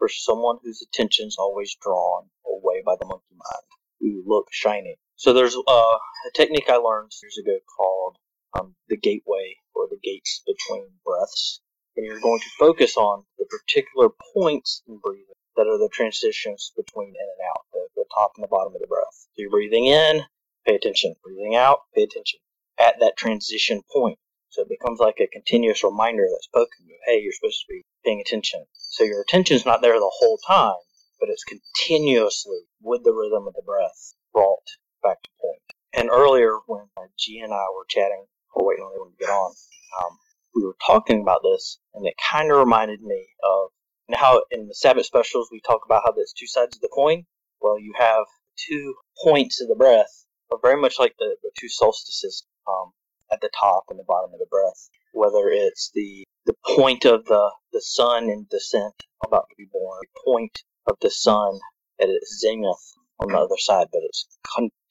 [0.00, 3.66] for someone whose attention's always drawn away by the monkey mind,
[4.00, 4.96] who look shiny.
[5.16, 8.16] So there's uh, a technique I learned years ago called
[8.58, 11.60] um, the gateway or the gates between breaths,
[11.96, 16.72] and you're going to focus on the particular points in breathing that are the transitions
[16.74, 19.12] between in and out, the, the top and the bottom of the breath.
[19.12, 20.22] So you're breathing in,
[20.66, 21.14] pay attention.
[21.22, 22.40] Breathing out, pay attention.
[22.78, 24.18] At that transition point.
[24.48, 27.84] So it becomes like a continuous reminder that's poking you, hey, you're supposed to be
[28.04, 28.64] paying attention.
[28.74, 30.80] So your attention's not there the whole time,
[31.18, 34.66] but it's continuously with the rhythm of the breath brought
[35.02, 35.62] back to point.
[35.92, 39.30] And earlier when uh, G and I were chatting, or waiting on everyone to get
[39.30, 39.52] on,
[40.00, 40.18] um,
[40.54, 43.70] we were talking about this, and it kind of reminded me of
[44.14, 47.24] how in the Sabbath specials we talk about how there's two sides of the coin.
[47.60, 48.24] Well, you have
[48.68, 50.26] two points of the breath,
[50.62, 52.92] very much like the, the two solstices um,
[53.32, 54.88] at the top and the bottom of the breath.
[55.12, 60.00] Whether it's the the point of the the sun in descent, about to be born,
[60.02, 61.58] the point of the sun
[62.00, 64.26] at its zenith on the other side, but it's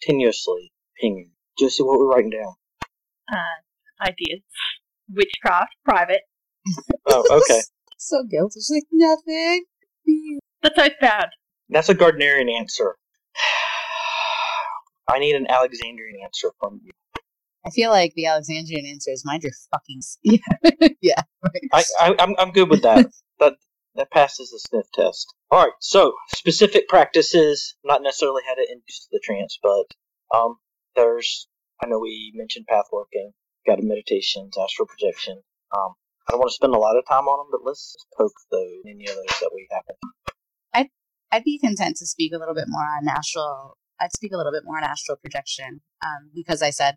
[0.02, 1.32] continuously pinging.
[1.60, 2.54] Josie, what we're writing down?
[3.32, 4.42] uh, ideas.
[5.14, 6.22] Witchcraft, private.
[7.06, 7.62] Oh, okay.
[7.98, 8.60] so guilty.
[8.60, 9.66] She's like nothing.
[10.62, 11.30] That's so bad.
[11.70, 12.96] That's a Gardnerian answer.
[15.10, 16.92] I need an Alexandrian answer from you.
[17.66, 20.40] I feel like the Alexandrian answer is mind your fucking s- yeah
[21.02, 21.22] yeah.
[21.44, 21.70] Right.
[21.74, 23.10] I, I I'm I'm good with that.
[23.40, 23.54] that
[23.96, 25.34] that passes the sniff test.
[25.52, 25.74] All right.
[25.82, 29.86] So specific practices, not necessarily how to induce the trance, but
[30.36, 30.56] um,
[30.96, 31.48] there's
[31.82, 33.32] I know we mentioned path working,
[33.66, 35.42] guided meditations, astral projection.
[35.76, 35.94] Um,
[36.28, 38.84] I don't want to spend a lot of time on them, but let's poke those
[38.88, 39.96] any others that we happen.
[41.32, 43.78] I'd be content to speak a little bit more on astral.
[44.00, 46.96] I'd speak a little bit more on astral projection um, because I said,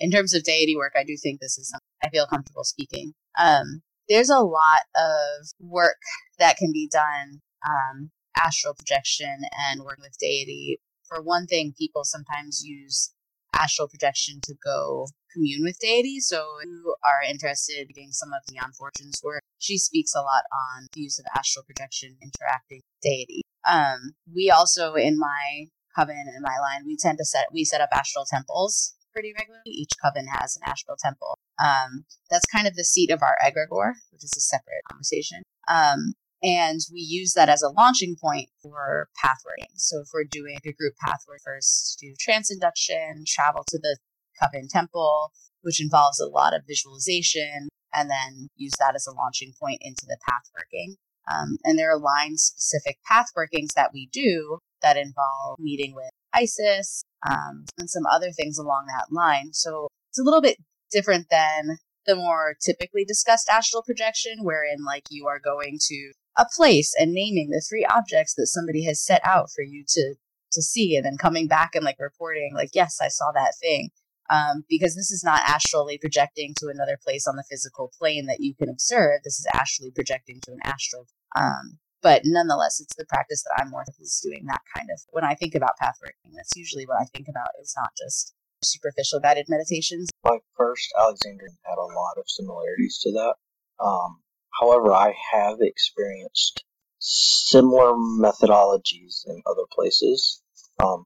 [0.00, 3.12] in terms of deity work, I do think this is something I feel comfortable speaking.
[3.38, 6.00] Um, there's a lot of work
[6.38, 10.80] that can be done, um, astral projection and working with deity.
[11.06, 13.12] For one thing, people sometimes use
[13.54, 16.18] astral projection to go commune with deity.
[16.20, 20.20] So if you are interested in getting some of Dion Fortune's work, she speaks a
[20.20, 23.42] lot on the use of astral projection interacting with deity.
[23.70, 27.80] Um, we also in my coven and my line, we tend to set we set
[27.80, 29.62] up astral temples pretty regularly.
[29.66, 31.38] Each coven has an astral temple.
[31.62, 35.42] Um, that's kind of the seat of our egregore, which is a separate conversation.
[35.68, 39.72] Um, and we use that as a launching point for pathworking.
[39.74, 43.98] So if we're doing a group pathwork, first do trance induction, travel to the
[44.40, 49.52] coven temple, which involves a lot of visualization, and then use that as a launching
[49.60, 50.94] point into the pathworking.
[51.30, 57.04] Um, and there are line specific pathworkings that we do that involve meeting with Isis
[57.28, 59.52] um, and some other things along that line.
[59.52, 60.56] So it's a little bit
[60.90, 66.46] different than the more typically discussed astral projection, wherein like you are going to a
[66.56, 70.14] place and naming the three objects that somebody has set out for you to
[70.52, 73.90] to see, and then coming back and like reporting like, yes, I saw that thing.
[74.30, 78.38] Um, because this is not astrally projecting to another place on the physical plane that
[78.38, 79.22] you can observe.
[79.24, 83.70] This is astrally projecting to an astral um, But nonetheless, it's the practice that I'm
[83.70, 85.00] more is doing that kind of.
[85.10, 87.48] When I think about pathworking, that's usually what I think about.
[87.60, 90.08] It's not just superficial guided meditations.
[90.24, 93.34] My first Alexandrian had a lot of similarities to that.
[93.82, 94.20] Um,
[94.60, 96.64] however, I have experienced
[96.98, 100.42] similar methodologies in other places,
[100.82, 101.04] um,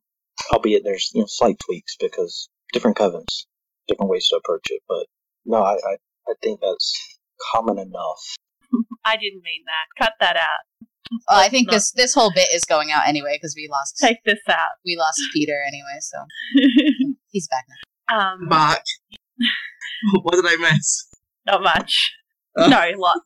[0.52, 3.46] albeit there's you know slight tweaks because different covens,
[3.88, 4.82] different ways to approach it.
[4.88, 5.06] But
[5.44, 5.96] no, I, I,
[6.28, 7.18] I think that's
[7.52, 8.36] common enough.
[9.04, 10.04] I didn't mean that.
[10.04, 10.64] Cut that out.
[11.28, 13.98] Well, I think Not- this this whole bit is going out anyway because we lost
[13.98, 14.70] Take this out.
[14.84, 16.18] we lost Peter anyway, so
[17.30, 17.64] he's back
[18.08, 18.32] now.
[18.32, 18.82] um, Back.
[20.22, 21.06] what did I miss?
[21.46, 22.12] not much.
[22.56, 22.68] Uh.
[22.68, 23.18] no, lot.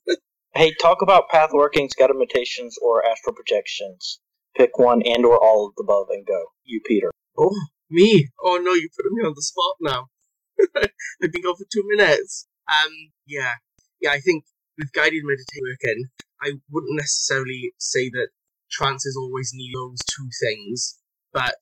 [0.55, 4.21] Hey, talk about path workings, guided meditations, or astral projections.
[4.57, 6.47] Pick one and or all of the above and go.
[6.65, 7.11] You, Peter.
[7.39, 7.55] Oh,
[7.91, 8.29] me.
[8.43, 10.07] Oh no, you put me on the spot now.
[11.23, 12.49] I've been gone for two minutes.
[12.69, 12.91] Um,
[13.27, 13.53] yeah,
[14.01, 14.11] yeah.
[14.11, 14.45] I think
[14.79, 16.09] with guided meditation
[16.41, 18.29] I wouldn't necessarily say that
[18.71, 20.99] trances always need those two things,
[21.33, 21.59] but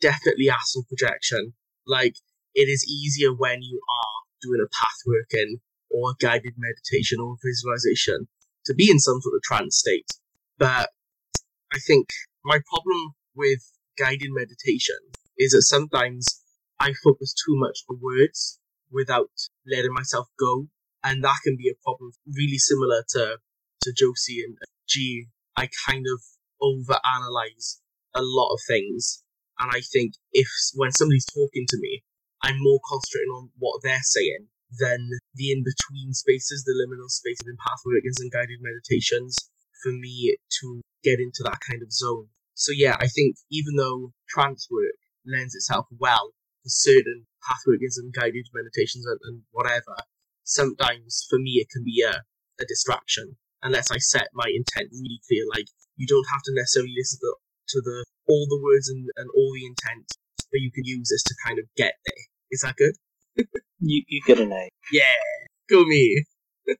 [0.00, 1.52] definitely astral projection.
[1.86, 2.16] Like
[2.54, 5.58] it is easier when you are doing a path working
[5.90, 8.28] or guided meditation or visualization
[8.64, 10.08] to be in some sort of trance state.
[10.58, 10.90] But
[11.72, 12.08] I think
[12.44, 13.60] my problem with
[13.98, 14.96] guided meditation
[15.38, 16.42] is that sometimes
[16.80, 18.58] I focus too much on words
[18.90, 19.30] without
[19.66, 20.68] letting myself go,
[21.06, 22.10] and that can be a problem.
[22.26, 23.38] Really similar to
[23.82, 25.26] to Josie and G.
[25.56, 26.20] I kind of
[26.60, 27.78] overanalyze
[28.14, 29.22] a lot of things,
[29.58, 32.02] and I think if when somebody's talking to me,
[32.42, 37.46] I'm more concentrating on what they're saying than the in between spaces, the liminal spaces
[37.46, 39.36] in path workings and guided meditations
[39.82, 42.26] for me to get into that kind of zone.
[42.54, 46.32] So yeah, I think even though trance work lends itself well
[46.64, 49.94] to certain path workings and guided meditations and, and whatever,
[50.46, 52.22] sometimes for me it can be a,
[52.62, 55.44] a distraction unless I set my intent really clear.
[55.50, 57.34] Like you don't have to necessarily listen to,
[57.68, 60.06] to the all the words and, and all the intent,
[60.50, 62.24] but you can use this to kind of get there.
[62.50, 62.94] Is that good?
[63.78, 64.70] You, you get an A.
[64.90, 65.20] Yeah,
[65.68, 66.24] go me.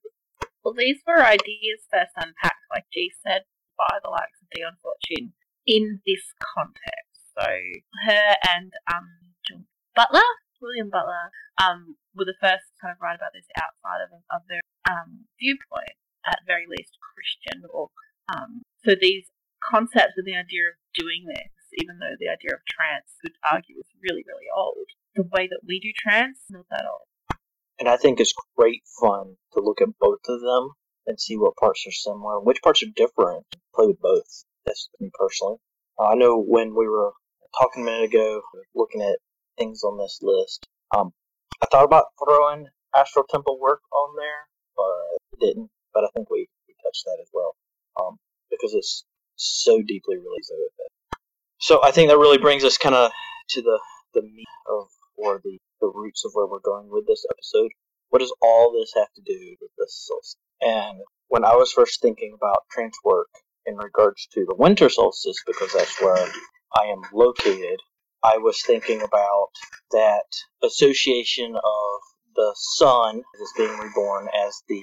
[0.64, 3.42] Well, these were ideas first unpacked, like G said,
[3.79, 5.33] by the likes of Dion Fortune
[5.64, 7.22] in this context.
[7.38, 7.46] So
[8.07, 9.07] her and um,
[9.46, 10.26] John Butler,
[10.61, 11.31] William Butler,
[11.62, 15.29] um, were the first to kind of write about this outside of, of their um,
[15.38, 17.62] viewpoint, at very least Christian.
[17.70, 17.92] Or
[18.33, 19.29] um, so these
[19.62, 23.76] concepts and the idea of doing this, even though the idea of trance would argue
[23.76, 27.07] is really, really old, the way that we do trance not that old.
[27.79, 30.72] And I think it's great fun to look at both of them
[31.07, 33.44] and see what parts are similar, which parts are different.
[33.74, 34.44] Play with both.
[34.64, 35.57] That's me personally.
[35.98, 37.12] Uh, I know when we were
[37.59, 38.40] talking a minute ago,
[38.74, 39.18] looking at
[39.59, 41.12] things on this list, um,
[41.62, 45.71] I thought about throwing Astral Temple work on there, but didn't.
[45.92, 47.57] But I think we, we touched that as well,
[48.01, 48.19] um,
[48.51, 49.05] because it's
[49.37, 50.92] so deeply related with it.
[51.59, 53.11] So I think that really brings us kind of
[53.51, 53.81] to the
[54.14, 57.71] the meat of or the the roots of where we're going with this episode.
[58.11, 60.37] What does all this have to do with this solstice?
[60.61, 63.29] And when I was first thinking about trance work
[63.66, 66.29] in regards to the winter solstice, because that's where
[66.75, 67.81] I am located,
[68.24, 69.50] I was thinking about
[69.92, 70.24] that
[70.62, 72.00] association of
[72.35, 74.83] the sun as being reborn as the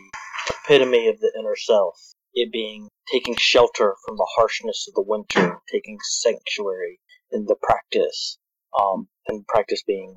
[0.50, 2.00] epitome of the inner self.
[2.34, 7.00] It being taking shelter from the harshness of the winter, taking sanctuary
[7.32, 8.38] in the practice,
[8.80, 10.16] um, and practice being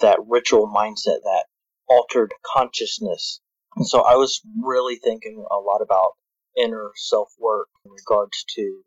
[0.00, 1.44] that ritual mindset, that
[1.88, 3.40] altered consciousness.
[3.76, 6.12] And so I was really thinking a lot about
[6.56, 8.82] inner self work in regards to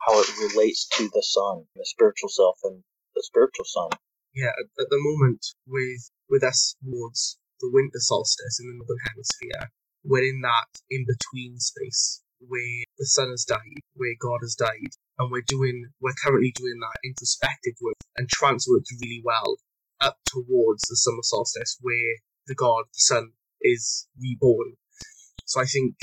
[0.00, 2.82] how it relates to the sun, the spiritual self, and
[3.22, 3.90] the spiritual sun.
[4.34, 8.98] Yeah, at, at the moment, with with us towards the winter solstice in the northern
[9.06, 9.70] hemisphere,
[10.02, 14.98] we're in that in between space where the sun has died, where God has died,
[15.18, 19.56] and we're doing we're currently doing that introspective work and trance works really well
[20.00, 23.30] up towards the summer solstice where the God, the sun,
[23.60, 24.74] is reborn.
[25.46, 25.94] So I think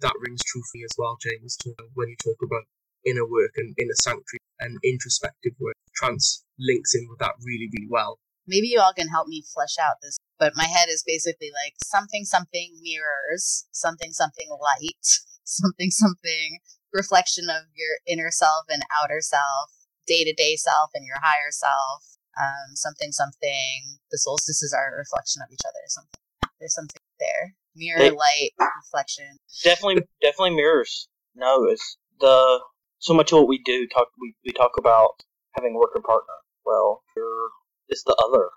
[0.00, 1.56] that rings true for me as well, James,
[1.94, 2.66] when you talk about
[3.06, 5.74] inner work and inner sanctuary and introspective work.
[5.94, 8.18] Trance links in with that really, really well.
[8.46, 11.74] Maybe you all can help me flesh out this, but my head is basically like
[11.84, 15.06] something something mirrors, something something light,
[15.44, 16.58] something something
[16.92, 19.70] reflection of your inner self and outer self,
[20.06, 22.04] day to day self and your higher self.
[22.34, 23.98] Um, something something.
[24.10, 25.78] The solstices are a reflection of each other.
[25.86, 26.20] Something
[26.58, 27.54] there's something there.
[27.76, 29.38] Mirror, They- light, reflection.
[29.62, 31.08] definitely definitely mirrors.
[31.34, 32.60] No, it's the
[33.04, 35.12] so much of what we do talk we, we talk about
[35.52, 36.40] having a working partner.
[36.64, 37.50] Well, you're
[37.88, 38.48] it's the other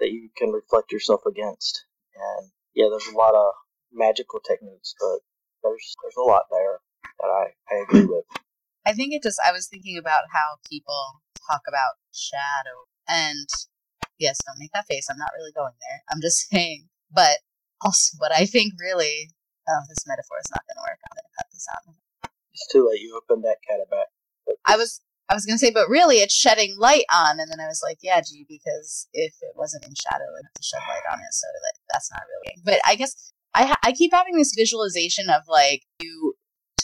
[0.00, 1.86] that you can reflect yourself against.
[2.14, 3.54] And yeah, there's a lot of
[3.92, 5.22] magical techniques, but
[5.62, 6.80] there's there's a lot there.
[7.20, 8.24] that I, I agree with.
[8.84, 12.90] I think it just, I was thinking about how people talk about shadow.
[13.06, 13.46] And
[14.18, 15.06] yes, don't make that face.
[15.08, 16.00] I'm not really going there.
[16.10, 16.88] I'm just saying.
[17.12, 17.38] But
[17.82, 19.30] also, what I think really,
[19.68, 20.98] oh, this metaphor is not to work.
[21.06, 21.94] I'm to cut this out.
[22.52, 23.00] It's too late.
[23.00, 24.06] You opened that of back.
[24.66, 27.66] I was I was gonna say, but really, it's shedding light on, and then I
[27.68, 31.12] was like, yeah, gee, because if it wasn't in shadow, it'd have to shed light
[31.12, 32.56] on it, so that that's not really.
[32.64, 36.34] But I guess I ha- I keep having this visualization of like you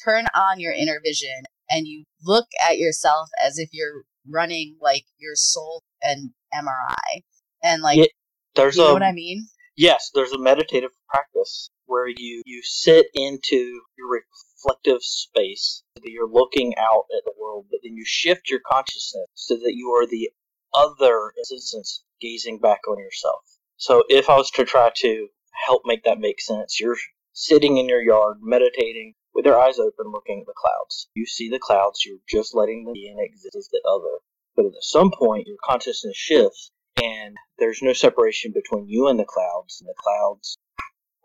[0.05, 5.05] turn on your inner vision and you look at yourself as if you're running like
[5.19, 7.23] your soul and MRI,
[7.65, 8.07] and like Yeah,
[8.55, 9.49] There's you know a what I mean?
[9.77, 14.09] yes, there's a meditative practice where you you sit into your
[14.57, 19.27] reflective space that you're looking out at the world, but then you shift your consciousness
[19.35, 20.31] so that you are the
[20.75, 23.41] other instance gazing back on yourself.
[23.77, 25.29] So if I was to try to
[25.67, 26.97] help make that make sense, you're
[27.33, 31.09] sitting in your yard meditating with your eyes open looking at the clouds.
[31.15, 34.19] You see the clouds, you're just letting them be and exist as the other.
[34.55, 39.27] But at some point your consciousness shifts and there's no separation between you and the
[39.27, 40.57] clouds, and the clouds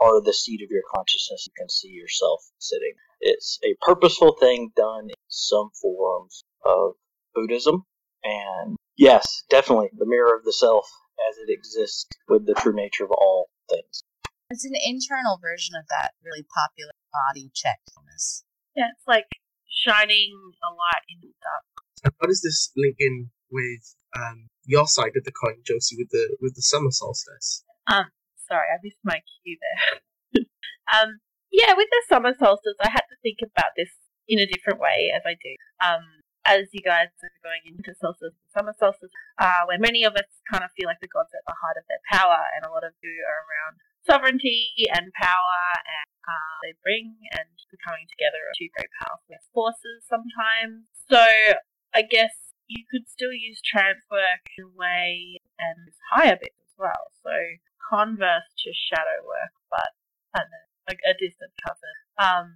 [0.01, 1.47] are the seat of your consciousness.
[1.47, 2.93] You can see yourself sitting.
[3.22, 6.93] It's a purposeful thing done in some forms of
[7.34, 7.84] Buddhism,
[8.24, 10.88] and yes, definitely the mirror of the self
[11.30, 14.03] as it exists with the true nature of all things.
[14.49, 18.43] It's an internal version of that really popular body check illness.
[18.76, 19.28] Yeah, it's like
[19.69, 21.86] shining a light in the dark.
[22.03, 26.09] And how does this link in with um, your side of the coin, Josie, with
[26.09, 27.63] the with the summer solstice?
[27.88, 28.05] Um,
[28.51, 30.43] Sorry, I missed my cue there.
[30.91, 33.91] um, yeah, with the summer solstice, I had to think about this
[34.27, 35.53] in a different way as I do.
[35.83, 36.03] Um,
[36.41, 40.25] as you guys are going into solstice and summer solstice, uh, where many of us
[40.49, 42.81] kind of feel like the gods at the heart of their power, and a lot
[42.81, 48.41] of you are around sovereignty and power, and uh, they bring and the coming together
[48.49, 50.89] of two very powerful forces sometimes.
[51.07, 51.21] So
[51.93, 52.33] I guess
[52.67, 57.11] you could still use trance work in a way and higher bits as well.
[57.23, 57.31] So
[57.91, 59.91] converse to shadow work, but
[60.35, 61.95] I don't know, like a distant cousin.
[62.19, 62.47] Um,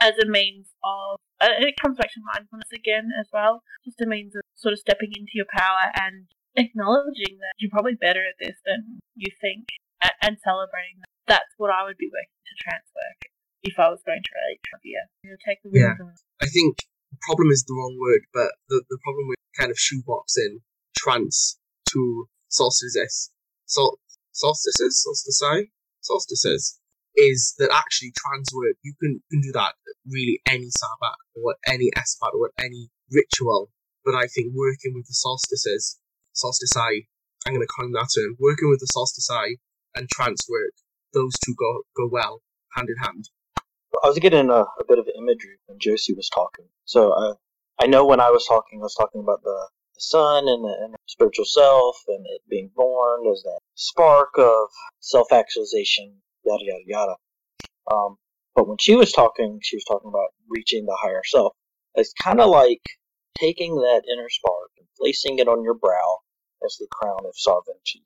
[0.00, 3.60] as a means of, uh, it comes back to mindfulness again as well.
[3.84, 6.24] Just a means of sort of stepping into your power and
[6.56, 9.68] acknowledging that you're probably better at this than you think,
[10.00, 11.10] and, and celebrating that.
[11.26, 13.20] That's what I would be working to trance work
[13.62, 15.94] if I was going to really try to you know, take the Yeah.
[16.00, 16.80] and I think
[17.28, 20.64] problem is the wrong word, but the, the problem with kind of shoeboxing
[20.96, 21.58] trance
[21.92, 23.30] to solstices,
[23.66, 23.98] sol,
[24.32, 25.68] solstices, solstici,
[26.00, 26.79] solstices,
[27.20, 29.74] is that actually trance work, you can, can do that
[30.08, 33.70] really any Sabbath or any Esbat or any ritual.
[34.04, 36.00] But I think working with the solstices,
[36.34, 37.06] solstici,
[37.46, 39.60] I'm going to coin that term, working with the solstice solstici
[39.94, 40.72] and trance work,
[41.12, 42.42] those two go, go well
[42.74, 43.28] hand in hand.
[44.02, 46.66] I was getting a, a bit of imagery when Josie was talking.
[46.84, 50.48] So I, I know when I was talking, I was talking about the, the sun
[50.48, 54.68] and the, and the spiritual self and it being born as that spark of
[55.00, 57.16] self actualization, yada, yada, yada.
[57.90, 58.16] Um,
[58.54, 61.54] but when she was talking, she was talking about reaching the higher self.
[61.94, 62.82] It's kind of like
[63.38, 66.18] taking that inner spark and placing it on your brow
[66.64, 68.04] as the crown of sovereignty.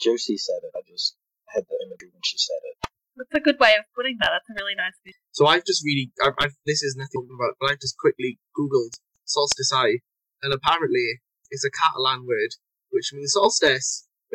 [0.00, 0.74] Josie said it.
[0.76, 1.16] I just
[1.48, 2.76] had the imagery when she said it.
[3.16, 4.30] That's a good way of putting that.
[4.32, 5.22] That's a really nice visual.
[5.32, 8.98] So I've just really, I've, I've, this is nothing about, but I've just quickly googled
[9.24, 10.00] solstice solstici,
[10.42, 12.56] and apparently it's a Catalan word
[12.92, 14.06] which means solstice,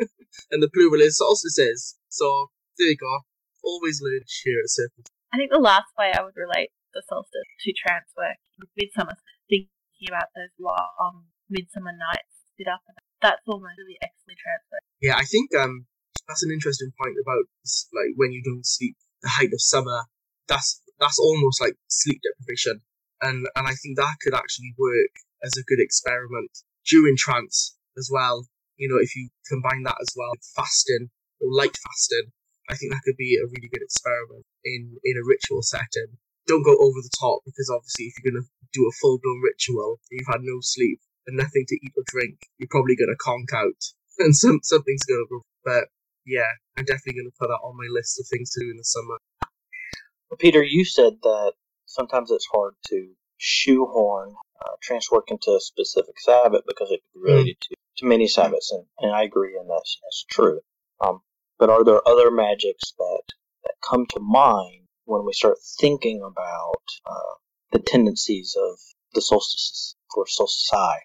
[0.50, 1.96] and the plural is solstices.
[2.08, 3.26] So there you go.
[3.62, 5.04] Always learn here at Circle.
[5.34, 9.18] I think the last way I would relate the solstice to trance work with midsummer,
[9.50, 14.84] thinking about those long midsummer nights, sit up, and that's almost really excellent trance work.
[15.02, 15.86] Yeah, I think um
[16.26, 17.44] that's an interesting point about
[17.92, 20.06] like when you don't sleep, the height of summer.
[20.46, 22.80] That's that's almost like sleep deprivation,
[23.20, 25.12] and and I think that could actually work
[25.44, 26.50] as a good experiment
[26.88, 28.46] during trance as well.
[28.76, 31.10] You know, if you combine that as well with fasting
[31.40, 32.32] or light fasting,
[32.70, 36.18] I think that could be a really good experiment in in a ritual setting.
[36.46, 40.00] Don't go over the top because obviously if you're gonna do a full blown ritual,
[40.10, 43.52] and you've had no sleep and nothing to eat or drink, you're probably gonna conk
[43.52, 43.80] out,
[44.18, 45.42] and some something's gonna go.
[45.64, 45.88] But
[46.26, 48.84] yeah, I'm definitely gonna put that on my list of things to do in the
[48.84, 49.18] summer.
[50.30, 51.52] Well, Peter, you said that
[51.86, 53.08] sometimes it's hard to
[53.38, 58.06] shoehorn uh, trance work into a specific Sabbath because it could be related to, to
[58.06, 60.60] many Sabbaths, and, and I agree, and that's, that's true.
[61.00, 61.20] Um,
[61.58, 63.22] but are there other magics that,
[63.64, 67.34] that come to mind when we start thinking about uh,
[67.72, 68.78] the tendencies of
[69.14, 70.96] the solstices for solstici?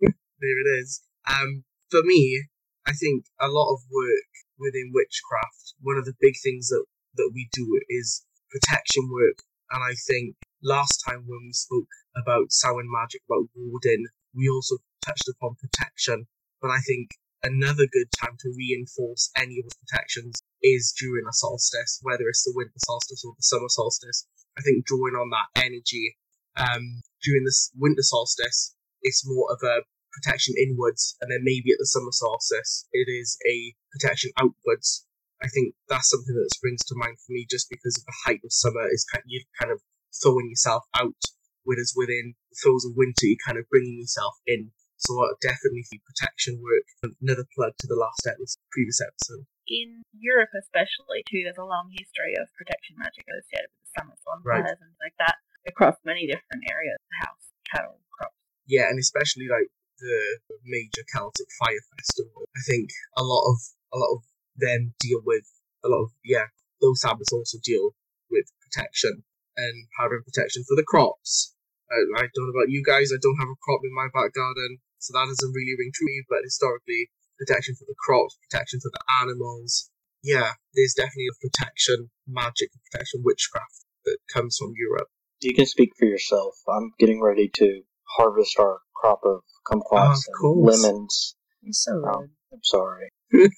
[0.00, 1.02] There it is.
[1.28, 2.44] Um, for me,
[2.86, 5.74] I think a lot of work within witchcraft.
[5.80, 6.84] One of the big things that
[7.16, 9.38] that we do is protection work
[9.70, 14.76] And I think last time when we spoke about Samhain magic, about warding, we also
[15.04, 16.26] touched upon protection.
[16.60, 17.10] But I think
[17.44, 22.42] another good time to reinforce any of those protections is during a solstice, whether it's
[22.44, 24.26] the winter solstice or the summer solstice.
[24.58, 26.16] I think drawing on that energy
[26.56, 29.84] um, during this winter solstice, it's more of a
[30.14, 35.06] protection inwards, and then maybe at the summer solstice, it is a protection outwards.
[35.42, 38.40] I think that's something that springs to mind for me just because of the height
[38.44, 39.82] of summer is kind of, you kind of
[40.22, 41.20] throwing yourself out,
[41.64, 44.70] whereas within the throes of winter, you're kind of bringing yourself in.
[45.04, 47.12] So uh, definitely for protection work.
[47.20, 49.44] Another plug to the last episode, previous episode.
[49.68, 54.16] In Europe, especially, too, there's a long history of protection magic associated with the summer
[54.24, 54.72] bonfires Right.
[54.72, 55.36] and things like that
[55.68, 58.36] across many different areas house, cattle, crops.
[58.68, 59.68] Yeah, and especially like
[60.00, 62.48] the major Celtic fire festival.
[62.56, 63.56] I think a lot of
[63.92, 64.22] a lot of
[64.56, 65.44] them deal with
[65.84, 66.48] a lot of yeah.
[66.80, 67.96] Those sabbaths also deal
[68.28, 69.24] with protection
[69.56, 71.54] and having protection for the crops.
[71.88, 73.12] I, I don't know about you guys.
[73.12, 76.08] I don't have a crop in my back garden, so that doesn't really ring true.
[76.28, 79.90] But historically, protection for the crops, protection for the animals.
[80.22, 85.08] Yeah, there's definitely a protection, magic, protection, witchcraft that comes from Europe.
[85.40, 86.54] You can speak for yourself.
[86.66, 87.82] I'm getting ready to
[88.16, 91.36] harvest our crop of kumquats Of and lemons.
[91.60, 92.12] You're so um, rude.
[92.12, 92.54] Oh.
[92.54, 93.10] I'm sorry.
[93.34, 93.48] I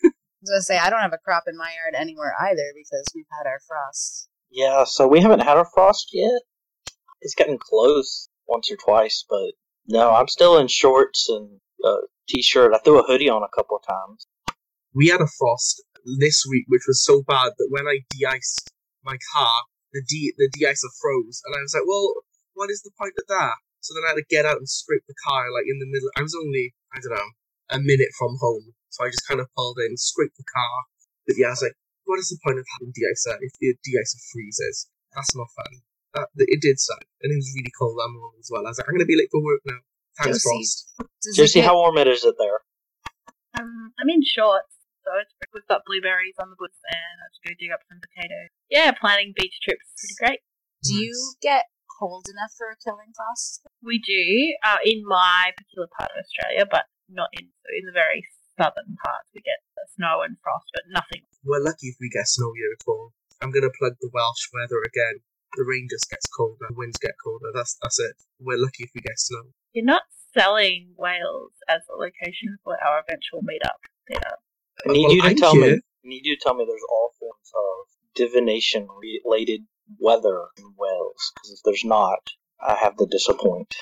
[0.42, 3.26] was gonna say I don't have a crop in my yard anywhere either because we've
[3.38, 4.28] had our frost.
[4.50, 6.40] Yeah, so we haven't had our frost yet.
[7.20, 9.52] It's gotten close once or twice, but
[9.88, 11.96] no, I'm still in shorts and a
[12.28, 12.74] t-shirt.
[12.74, 14.26] I threw a hoodie on a couple of times.
[14.94, 15.82] we had a frost
[16.20, 18.70] this week, which was so bad that when I de-iced
[19.04, 19.62] my car,
[19.92, 22.14] the de the de-icer froze, and I was like, "Well,
[22.54, 25.04] what is the point of that?" So then I had to get out and scrape
[25.08, 26.10] the car, like in the middle.
[26.18, 27.30] I was only, I don't know,
[27.70, 30.76] a minute from home, so I just kind of pulled in, scraped the car.
[31.26, 34.20] But yeah, I was like, "What is the point of having de-icer if the de-icer
[34.32, 34.88] freezes?
[35.14, 35.82] That's not fun."
[36.16, 38.64] That, it did suck, and it was really cold that morning as well.
[38.64, 39.84] I was like, "I'm gonna be late for work now."
[40.16, 40.48] Thanks, Josie.
[40.48, 40.76] Frost.
[41.22, 42.64] Does Josie, get- how warm it is it there?
[43.60, 44.72] Um, I'm in shorts,
[45.04, 47.80] so it's, we've got blueberries on the woods and I have to go dig up
[47.88, 48.52] some potatoes.
[48.68, 50.40] Yeah, planning beach trips is pretty great.
[50.84, 53.64] do you get cold enough for a killing frost?
[53.80, 54.20] We do
[54.64, 58.24] uh, in my particular part of Australia, but not in in the very
[58.60, 59.28] southern parts.
[59.32, 61.24] We get the snow and frost, but nothing.
[61.44, 63.12] We're lucky if we get snow here at all.
[63.40, 65.24] I'm gonna plug the Welsh weather again.
[65.54, 67.50] The rain just gets colder, the winds get colder.
[67.54, 68.16] That's that's it.
[68.40, 69.42] We're lucky if we get snow.
[69.72, 70.02] You're not
[70.36, 74.36] selling Wales as a location for our eventual meetup, Peter.
[74.86, 75.76] I need Well, you to I'm tell here.
[75.76, 75.80] me.
[76.04, 78.88] I need you to tell me there's all forms of divination
[79.24, 79.62] related
[79.98, 81.32] weather in Wales.
[81.34, 82.30] Because if there's not,
[82.60, 83.74] I have to disappoint.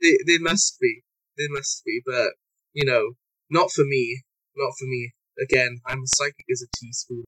[0.00, 1.02] There, there must be.
[1.38, 2.32] There must be, but
[2.74, 3.12] you know,
[3.50, 4.22] not for me.
[4.56, 5.14] Not for me.
[5.42, 7.24] Again, I'm as psychic as a teaspoon.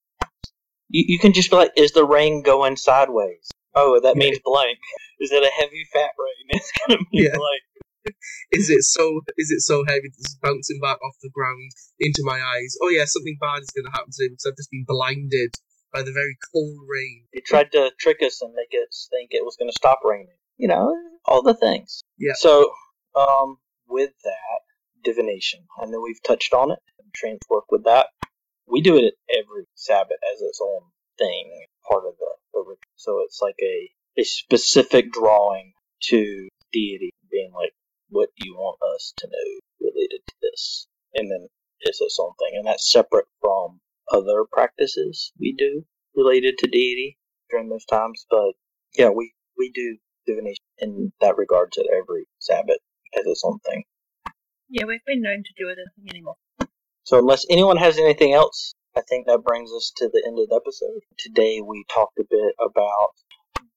[0.89, 3.49] You, you can just be like, is the rain going sideways?
[3.77, 4.79] Oh, that means blank.
[5.21, 6.47] Is it a heavy fat rain?
[6.49, 7.37] It's gonna be Yeah.
[7.37, 7.63] blank.
[8.53, 9.21] Is it so?
[9.37, 10.09] Is it so heavy?
[10.09, 11.71] that It's bouncing back off the ground
[12.01, 12.77] into my eyes.
[12.83, 15.53] Oh yeah, something bad is gonna happen to me because I've just been blinded
[15.93, 17.25] by the very cold rain.
[17.35, 20.39] They tried to trick us and make us think it was gonna stop raining.
[20.57, 20.97] You know,
[21.27, 22.03] all the things.
[22.19, 22.33] Yeah.
[22.37, 22.71] So,
[23.15, 23.59] um,
[23.89, 24.61] with that
[25.05, 26.79] divination, I know we've touched on it.
[27.15, 28.09] Trance work with that.
[28.69, 30.83] We do it every Sabbath as its own
[31.19, 32.97] thing, part of the, the ritual.
[32.97, 35.73] So it's like a a specific drawing
[36.05, 37.73] to deity, being like,
[38.09, 40.87] what do you want us to know related to this?
[41.15, 41.49] And then
[41.81, 42.57] it's its own thing.
[42.59, 43.81] And that's separate from
[44.13, 45.85] other practices we do
[46.15, 47.19] related to deity
[47.51, 48.27] during those times.
[48.31, 48.53] But
[48.97, 52.79] yeah, we, we do divination in that regards at every Sabbath
[53.19, 53.85] as its own thing.
[54.69, 55.79] Yeah, we've been known to do it
[56.11, 56.37] anymore.
[57.05, 60.49] So unless anyone has anything else, I think that brings us to the end of
[60.49, 61.03] the episode.
[61.19, 63.13] Today we talked a bit about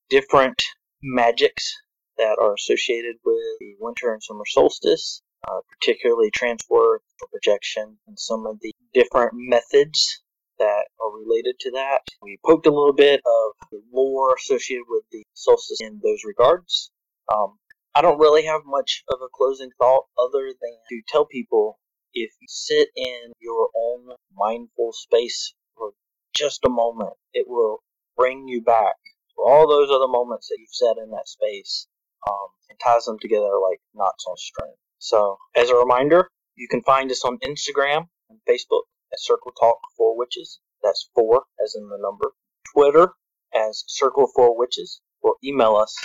[0.09, 0.63] different
[1.03, 1.76] magics
[2.17, 7.01] that are associated with the winter and summer solstice, uh, particularly transfer
[7.34, 10.24] projection, and some of the different methods
[10.57, 11.99] that are related to that.
[12.22, 16.91] We poked a little bit of the lore associated with the solstice in those regards.
[17.34, 17.59] Um,
[17.93, 21.78] I don't really have much of a closing thought other than to tell people
[22.14, 25.91] if you sit in your own mindful space for
[26.36, 27.80] just a moment, it will
[28.18, 28.95] bring you back
[29.36, 31.88] to all those other moments that you've sat in that space
[32.30, 34.74] um, and ties them together like knots on string.
[34.99, 38.84] So, as a reminder, you can find us on Instagram and Facebook
[39.14, 40.60] at Circle Talk 4 Witches.
[40.84, 42.34] That's four as in the number.
[42.74, 43.14] Twitter
[43.53, 45.95] as Circle for Witches, or email us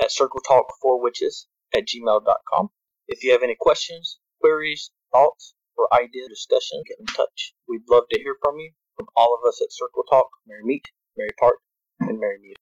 [0.00, 2.70] at circletalk4witches at gmail.com.
[3.08, 7.54] If you have any questions, queries, thoughts, or idea discussion, get in touch.
[7.68, 8.72] We'd love to hear from you.
[8.96, 10.86] From all of us at Circle Talk, Merry Meet,
[11.18, 11.58] Merry Part,
[12.00, 12.56] and Merry Meet.